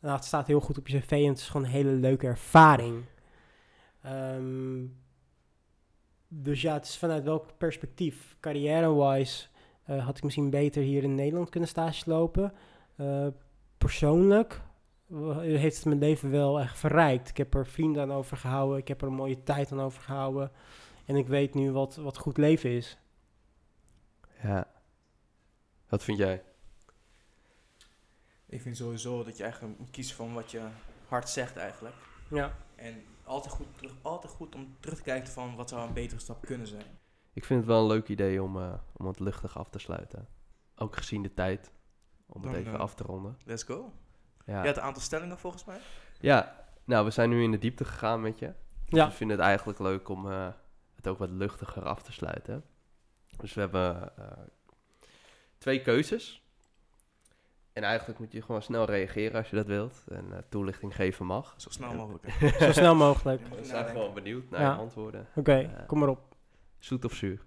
nou, 0.00 0.14
het 0.14 0.24
staat 0.24 0.46
heel 0.46 0.60
goed 0.60 0.78
op 0.78 0.88
je 0.88 0.98
cv 0.98 1.10
en 1.10 1.28
het 1.28 1.38
is 1.38 1.48
gewoon 1.48 1.66
een 1.66 1.72
hele 1.72 1.90
leuke 1.90 2.26
ervaring. 2.26 3.04
Ehm, 4.02 4.84
dus 6.28 6.62
ja, 6.62 6.72
het 6.72 6.84
is 6.84 6.96
vanuit 6.96 7.24
welk 7.24 7.58
perspectief. 7.58 8.36
Carrière-wise 8.40 9.46
eh, 9.84 10.04
had 10.04 10.16
ik 10.16 10.24
misschien 10.24 10.50
beter 10.50 10.82
hier 10.82 11.02
in 11.02 11.14
Nederland 11.14 11.48
kunnen 11.48 11.68
stage 11.68 12.10
lopen. 12.10 12.52
Eh, 12.96 13.26
persoonlijk 13.78 14.60
heeft 15.42 15.76
het 15.76 15.84
mijn 15.84 15.98
leven 15.98 16.30
wel 16.30 16.60
echt 16.60 16.78
verrijkt. 16.78 17.28
Ik 17.28 17.36
heb 17.36 17.54
er 17.54 17.66
vrienden 17.66 18.02
aan 18.02 18.12
overgehouden. 18.12 18.78
Ik 18.78 18.88
heb 18.88 19.02
er 19.02 19.08
een 19.08 19.14
mooie 19.14 19.42
tijd 19.42 19.72
aan 19.72 19.80
overgehouden. 19.80 20.50
En 21.04 21.16
ik 21.16 21.26
weet 21.26 21.54
nu 21.54 21.72
wat, 21.72 21.96
wat 21.96 22.18
goed 22.18 22.36
leven 22.36 22.70
is. 22.70 22.98
Ja. 24.42 24.70
Wat 25.88 26.04
vind 26.04 26.18
jij? 26.18 26.42
Ik 28.46 28.60
vind 28.60 28.76
sowieso 28.76 29.24
dat 29.24 29.36
je 29.36 29.42
eigenlijk 29.42 29.78
moet 29.78 29.90
kiezen 29.90 30.16
van 30.16 30.34
wat 30.34 30.50
je 30.50 30.68
hart 31.08 31.28
zegt 31.28 31.56
eigenlijk. 31.56 31.94
Ja. 32.30 32.56
En 32.74 33.02
altijd 33.24 33.54
goed, 33.54 33.66
terug, 33.76 33.94
altijd 34.02 34.32
goed 34.32 34.54
om 34.54 34.76
terug 34.80 34.96
te 34.96 35.02
kijken 35.02 35.32
van 35.32 35.56
wat 35.56 35.68
zou 35.68 35.86
een 35.86 35.94
betere 35.94 36.20
stap 36.20 36.44
kunnen 36.44 36.66
zijn. 36.66 36.98
Ik 37.32 37.44
vind 37.44 37.60
het 37.60 37.68
wel 37.68 37.80
een 37.80 37.86
leuk 37.86 38.08
idee 38.08 38.42
om, 38.42 38.56
eh, 38.56 38.74
om 38.92 39.06
het 39.06 39.20
luchtig 39.20 39.58
af 39.58 39.68
te 39.68 39.78
sluiten. 39.78 40.28
Ook 40.76 40.96
gezien 40.96 41.22
de 41.22 41.34
tijd. 41.34 41.72
Om 42.26 42.42
het 42.42 42.50
Dan, 42.50 42.60
even 42.60 42.72
eh, 42.72 42.80
af 42.80 42.94
te 42.94 43.02
ronden. 43.02 43.38
Let's 43.44 43.62
go. 43.62 43.92
Ja. 44.46 44.60
Je 44.60 44.66
had 44.66 44.76
een 44.76 44.82
aantal 44.82 45.02
stellingen 45.02 45.38
volgens 45.38 45.64
mij. 45.64 45.78
ja, 46.20 46.64
nou, 46.84 47.04
we 47.04 47.10
zijn 47.10 47.28
nu 47.30 47.42
in 47.42 47.50
de 47.50 47.58
diepte 47.58 47.84
gegaan 47.84 48.20
met 48.20 48.38
je. 48.38 48.52
Ja. 48.86 49.06
We 49.06 49.12
vinden 49.12 49.36
het 49.36 49.46
eigenlijk 49.46 49.78
leuk 49.78 50.08
om 50.08 50.30
eh, 50.30 50.48
het 50.94 51.06
ook 51.08 51.18
wat 51.18 51.30
luchtiger 51.30 51.82
af 51.84 52.02
te 52.02 52.12
sluiten. 52.12 52.64
Dus 53.36 53.54
we 53.54 53.60
hebben 53.60 54.16
eh, 54.18 54.26
twee 55.58 55.82
keuzes. 55.82 56.44
En 57.72 57.82
eigenlijk 57.82 58.18
moet 58.18 58.32
je 58.32 58.42
gewoon 58.42 58.62
snel 58.62 58.84
reageren 58.84 59.36
als 59.38 59.50
je 59.50 59.56
dat 59.56 59.66
wilt. 59.66 60.04
En 60.08 60.32
eh, 60.32 60.38
toelichting 60.48 60.94
geven 60.94 61.26
mag. 61.26 61.54
Zo 61.56 61.70
snel 61.70 61.94
mogelijk. 61.94 62.30
Zo 62.60 62.72
snel 62.72 62.94
mogelijk. 62.94 63.48
We 63.48 63.64
zijn 63.64 63.86
gewoon 63.86 64.14
benieuwd 64.14 64.50
naar 64.50 64.60
Ja. 64.60 64.72
je 64.72 64.78
antwoorden. 64.78 65.26
Oké, 65.34 65.84
kom 65.86 65.98
maar 65.98 66.08
op. 66.08 66.34
Zoet 66.78 67.04
of 67.04 67.12
zuur? 67.14 67.44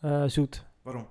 Eh, 0.00 0.24
zoet. 0.26 0.64
Waarom? 0.82 1.08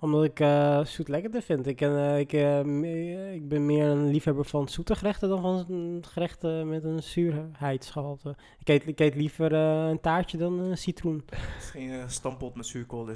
Omdat 0.00 0.24
ik 0.24 0.40
eh, 0.40 0.84
zoet 0.84 1.08
lekkerder 1.08 1.42
vind. 1.42 1.66
Ik, 1.66 1.80
eh, 1.80 2.18
ik, 2.18 2.32
eh, 2.32 2.62
me- 2.62 3.32
ik 3.34 3.48
ben 3.48 3.66
meer 3.66 3.86
een 3.86 4.06
liefhebber 4.08 4.44
van 4.44 4.68
zoete 4.68 4.94
gerechten 4.96 5.28
dan 5.28 5.40
van 5.40 5.98
gerechten 6.08 6.68
met 6.68 6.84
een 6.84 7.02
zuurheidsgehalte. 7.02 8.36
Ik 8.58 8.68
eet, 8.68 8.86
ik 8.86 9.00
eet 9.00 9.14
liever 9.14 9.54
eh, 9.54 9.88
een 9.88 10.00
taartje 10.00 10.38
dan 10.38 10.58
een 10.58 10.78
citroen. 10.78 11.24
Het 11.30 11.62
is 11.62 11.70
geen 11.70 12.10
stampot 12.10 12.54
met 12.54 12.66
zuurkool, 12.66 13.08
eh, 13.10 13.14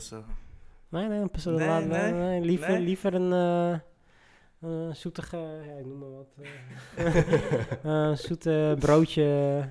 Nee, 0.89 1.09
nee, 1.09 1.27
pas, 1.27 1.45
Nee, 1.45 1.55
laat- 1.69 1.87
nee, 1.87 2.13
nee, 2.13 2.41
liever, 2.41 2.69
nee. 2.71 2.81
liever 2.81 3.15
een 3.15 3.33
eh, 3.33 3.73
eh, 4.61 4.95
zoetige, 4.95 5.37
ja, 5.37 5.73
ik 5.79 5.87
noem 5.87 5.99
maar 5.99 6.11
wat. 6.11 6.35
eh, 6.97 7.85
een 8.11 8.19
zoete 8.19 8.77
broodje 8.79 9.69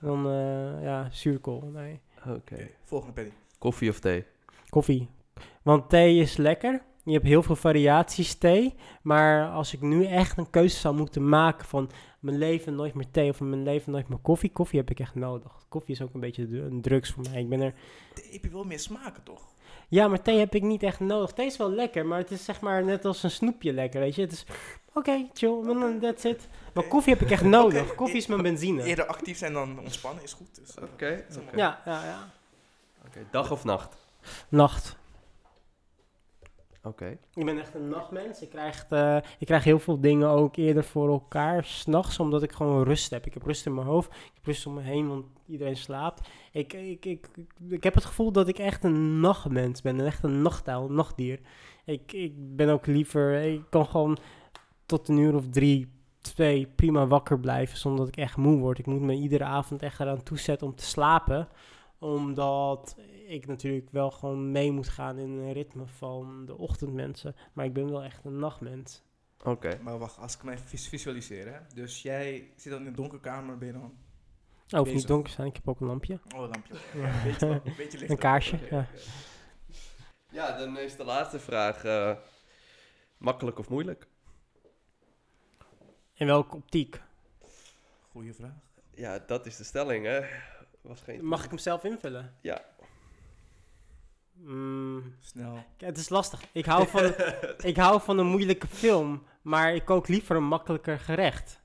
dan 0.00 0.26
eh, 0.26 0.82
ja, 0.82 1.08
zuurkool. 1.10 1.70
Nee. 1.72 2.00
Oké. 2.18 2.30
Oké, 2.54 2.68
volgende 2.84 3.14
Penny. 3.14 3.32
Koffie 3.58 3.90
of 3.90 3.98
thee? 4.00 4.24
Koffie. 4.68 5.08
Want 5.62 5.88
thee 5.88 6.18
is 6.20 6.36
lekker. 6.36 6.82
Je 7.04 7.12
hebt 7.12 7.26
heel 7.26 7.42
veel 7.42 7.56
variaties 7.56 8.34
thee. 8.34 8.74
Maar 9.02 9.48
als 9.48 9.72
ik 9.74 9.80
nu 9.80 10.06
echt 10.06 10.38
een 10.38 10.50
keuze 10.50 10.76
zou 10.76 10.94
moeten 10.94 11.28
maken 11.28 11.66
van 11.66 11.90
mijn 12.20 12.38
leven 12.38 12.74
nooit 12.74 12.94
meer 12.94 13.10
thee 13.10 13.30
of 13.30 13.40
mijn 13.40 13.62
leven 13.62 13.92
nooit 13.92 14.08
meer 14.08 14.18
koffie. 14.18 14.52
Koffie 14.52 14.78
heb 14.78 14.90
ik 14.90 15.00
echt 15.00 15.14
nodig. 15.14 15.52
Koffie 15.68 15.94
is 15.94 16.02
ook 16.02 16.14
een 16.14 16.20
beetje 16.20 16.42
een 16.42 16.80
drugs 16.82 17.10
voor 17.10 17.24
mij. 17.30 17.40
Ik 17.40 17.48
ben 17.48 17.60
er... 17.60 17.74
Thee 18.14 18.32
heb 18.32 18.44
je 18.44 18.50
wel 18.50 18.64
meer 18.64 18.78
smaken, 18.78 19.22
toch? 19.22 19.52
Ja, 19.88 20.08
maar 20.08 20.22
thee 20.22 20.38
heb 20.38 20.54
ik 20.54 20.62
niet 20.62 20.82
echt 20.82 21.00
nodig. 21.00 21.32
Thee 21.32 21.46
is 21.46 21.56
wel 21.56 21.70
lekker, 21.70 22.06
maar 22.06 22.18
het 22.18 22.30
is 22.30 22.44
zeg 22.44 22.60
maar 22.60 22.84
net 22.84 23.04
als 23.04 23.22
een 23.22 23.30
snoepje 23.30 23.72
lekker, 23.72 24.00
weet 24.00 24.14
je. 24.14 24.20
Het 24.20 24.32
is, 24.32 24.46
oké, 24.92 25.28
chill, 25.32 25.98
that's 26.00 26.24
it. 26.24 26.48
Maar 26.74 26.84
koffie 26.84 27.12
heb 27.12 27.22
ik 27.22 27.30
echt 27.30 27.44
nodig. 27.44 27.94
Koffie 27.94 28.16
is 28.16 28.26
mijn 28.26 28.42
benzine. 28.42 28.82
Eerder 28.82 29.06
actief 29.06 29.38
zijn 29.38 29.52
dan 29.52 29.78
ontspannen 29.78 30.24
is 30.24 30.32
goed. 30.32 30.54
Dus, 30.54 30.74
Oké. 30.82 31.24
Ja, 31.56 31.82
ja, 31.84 32.04
ja. 32.04 32.30
Oké, 33.06 33.26
Dag 33.30 33.50
of 33.50 33.64
nacht? 33.64 33.96
Nacht. 34.48 34.96
Oké. 36.84 37.18
Ik 37.34 37.44
ben 37.44 37.58
echt 37.58 37.74
een 37.74 37.88
nachtmens. 37.88 38.42
Ik 38.42 38.50
krijg, 38.50 38.86
eh, 38.88 39.16
ik 39.38 39.46
krijg 39.46 39.64
heel 39.64 39.78
veel 39.78 40.00
dingen 40.00 40.28
ook 40.28 40.56
eerder 40.56 40.84
voor 40.84 41.08
elkaar 41.08 41.64
s'nachts, 41.64 42.18
omdat 42.18 42.42
ik 42.42 42.52
gewoon 42.52 42.84
rust 42.84 43.10
heb. 43.10 43.26
Ik 43.26 43.34
heb 43.34 43.42
rust 43.42 43.66
in 43.66 43.74
mijn 43.74 43.86
hoofd, 43.86 44.08
ik 44.10 44.30
heb 44.34 44.46
rust 44.46 44.66
om 44.66 44.74
me 44.74 44.80
heen, 44.80 45.08
want 45.08 45.24
iedereen 45.46 45.76
slaapt. 45.76 46.28
Ik, 46.52 46.72
ik, 46.72 47.04
ik, 47.04 47.28
ik, 47.68 47.84
heb 47.84 47.94
het 47.94 48.04
gevoel 48.04 48.32
dat 48.32 48.48
ik 48.48 48.58
echt 48.58 48.84
een 48.84 49.20
nachtmens 49.20 49.82
ben, 49.82 50.06
echt 50.06 50.22
een 50.22 50.42
nachtuil, 50.42 50.84
een 50.84 50.94
nachtdier. 50.94 51.40
Ik, 51.84 52.12
ik 52.12 52.56
ben 52.56 52.68
ook 52.68 52.86
liever, 52.86 53.42
ik 53.42 53.62
kan 53.70 53.86
gewoon 53.86 54.18
tot 54.86 55.08
een 55.08 55.18
uur 55.18 55.34
of 55.34 55.48
drie, 55.48 55.92
twee 56.20 56.66
prima 56.66 57.06
wakker 57.06 57.40
blijven, 57.40 57.78
zonder 57.78 58.00
dat 58.04 58.08
ik 58.16 58.22
echt 58.22 58.36
moe 58.36 58.58
word. 58.58 58.78
Ik 58.78 58.86
moet 58.86 59.00
me 59.00 59.14
iedere 59.14 59.44
avond 59.44 59.82
echt 59.82 60.00
eraan 60.00 60.22
toezetten 60.22 60.66
om 60.66 60.74
te 60.74 60.84
slapen 60.84 61.48
omdat 62.02 62.96
ik 63.26 63.46
natuurlijk 63.46 63.90
wel 63.90 64.10
gewoon 64.10 64.52
mee 64.52 64.70
moet 64.72 64.88
gaan 64.88 65.18
in 65.18 65.30
een 65.30 65.52
ritme 65.52 65.86
van 65.86 66.46
de 66.46 66.58
ochtendmensen. 66.58 67.36
Maar 67.52 67.64
ik 67.64 67.72
ben 67.72 67.90
wel 67.90 68.02
echt 68.02 68.24
een 68.24 68.38
nachtmens. 68.38 69.02
Oké. 69.44 69.78
Maar 69.82 69.98
wacht, 69.98 70.18
als 70.18 70.34
ik 70.36 70.42
mij 70.42 70.58
vis- 70.58 70.88
visualiseer, 70.88 71.52
hè. 71.52 71.58
Dus 71.74 72.02
jij 72.02 72.52
zit 72.56 72.72
dan 72.72 72.80
in 72.80 72.86
een 72.86 72.94
donkere 72.94 73.20
kamer, 73.20 73.58
ben 73.58 73.66
je 73.66 73.72
dan... 73.72 73.94
Oh, 74.70 74.78
hoeft 74.78 74.92
niet 74.94 75.06
donker 75.06 75.32
zijn, 75.32 75.46
ik 75.46 75.54
heb 75.54 75.68
ook 75.68 75.80
een 75.80 75.86
lampje. 75.86 76.18
Oh, 76.34 76.40
lampje. 76.40 76.74
Ja. 76.94 77.22
Beetje, 77.24 77.46
wel- 77.46 77.54
een 77.64 77.74
beetje 77.76 77.82
lichter. 77.98 78.10
Een 78.10 78.18
kaarsje, 78.18 78.58
ja. 78.70 78.86
Ja, 80.30 80.58
dan 80.58 80.78
is 80.78 80.96
de 80.96 81.04
laatste 81.04 81.38
vraag. 81.38 81.84
eh, 81.84 82.16
makkelijk 83.16 83.58
of 83.58 83.68
moeilijk? 83.68 84.06
In 86.14 86.26
welke 86.26 86.56
optiek? 86.56 87.00
Goeie 88.10 88.32
vraag. 88.34 88.54
Ja, 88.94 89.18
dat 89.18 89.46
is 89.46 89.56
de 89.56 89.64
stelling, 89.64 90.04
hè? 90.06 90.20
Was 90.80 91.00
geen... 91.00 91.24
Mag 91.24 91.44
ik 91.44 91.50
hem 91.50 91.58
zelf 91.58 91.84
invullen? 91.84 92.34
Ja. 92.40 92.64
Mm, 94.44 95.14
Snel. 95.20 95.64
het 95.76 95.96
is 95.98 96.08
lastig. 96.08 96.40
Ik 96.52 96.64
hou, 96.64 96.86
van, 96.88 97.12
ik 97.70 97.76
hou 97.76 98.00
van 98.00 98.18
een 98.18 98.26
moeilijke 98.26 98.66
film, 98.66 99.22
maar 99.42 99.74
ik 99.74 99.84
kook 99.84 100.08
liever 100.08 100.36
een 100.36 100.44
makkelijker 100.44 100.98
gerecht. 100.98 101.60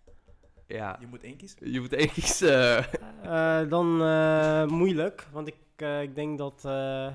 Ja. 0.67 0.97
Je 0.99 1.07
moet 1.07 1.23
één 1.23 1.37
kiezen. 1.37 1.71
Je 1.71 1.79
moet 1.79 1.93
één 1.93 2.11
kiezen. 2.11 2.85
Eh, 3.23 3.69
dan 3.69 4.01
eh, 4.01 4.65
moeilijk, 4.65 5.27
want 5.31 5.47
ik, 5.47 5.55
eh, 5.75 6.01
ik 6.01 6.15
denk 6.15 6.37
dat 6.37 6.61
eh, 6.65 7.07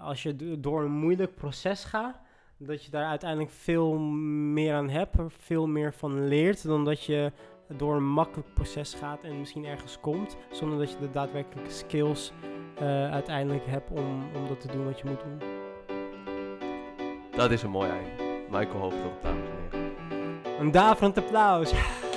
als 0.00 0.22
je 0.22 0.36
do- 0.36 0.60
door 0.60 0.82
een 0.82 0.90
moeilijk 0.92 1.34
proces 1.34 1.84
gaat, 1.84 2.20
dat 2.56 2.84
je 2.84 2.90
daar 2.90 3.04
uiteindelijk 3.06 3.50
veel 3.50 3.98
meer 3.98 4.74
aan 4.74 4.88
hebt, 4.88 5.16
veel 5.28 5.66
meer 5.66 5.92
van 5.94 6.28
leert, 6.28 6.62
dan 6.66 6.84
dat 6.84 7.04
je 7.04 7.32
door 7.76 7.96
een 7.96 8.12
makkelijk 8.12 8.54
proces 8.54 8.94
gaat 8.94 9.22
en 9.22 9.38
misschien 9.38 9.64
ergens 9.64 10.00
komt, 10.00 10.36
zonder 10.50 10.78
dat 10.78 10.90
je 10.90 10.98
de 10.98 11.10
daadwerkelijke 11.10 11.70
skills 11.70 12.32
eh, 12.74 13.10
uiteindelijk 13.10 13.66
hebt 13.66 13.90
om, 13.90 14.22
om 14.34 14.48
dat 14.48 14.60
te 14.60 14.68
doen 14.68 14.84
wat 14.84 14.98
je 14.98 15.04
moet 15.04 15.20
doen. 15.20 15.48
Dat 17.30 17.50
is 17.50 17.62
een 17.62 17.70
mooi 17.70 17.90
einde. 17.90 18.10
Michael 18.50 18.80
Hoofddorp, 18.80 19.22
dames 19.22 19.48
en 19.48 19.78
heren. 19.78 20.60
Een 20.60 20.70
daverend 20.70 21.18
applaus. 21.18 21.72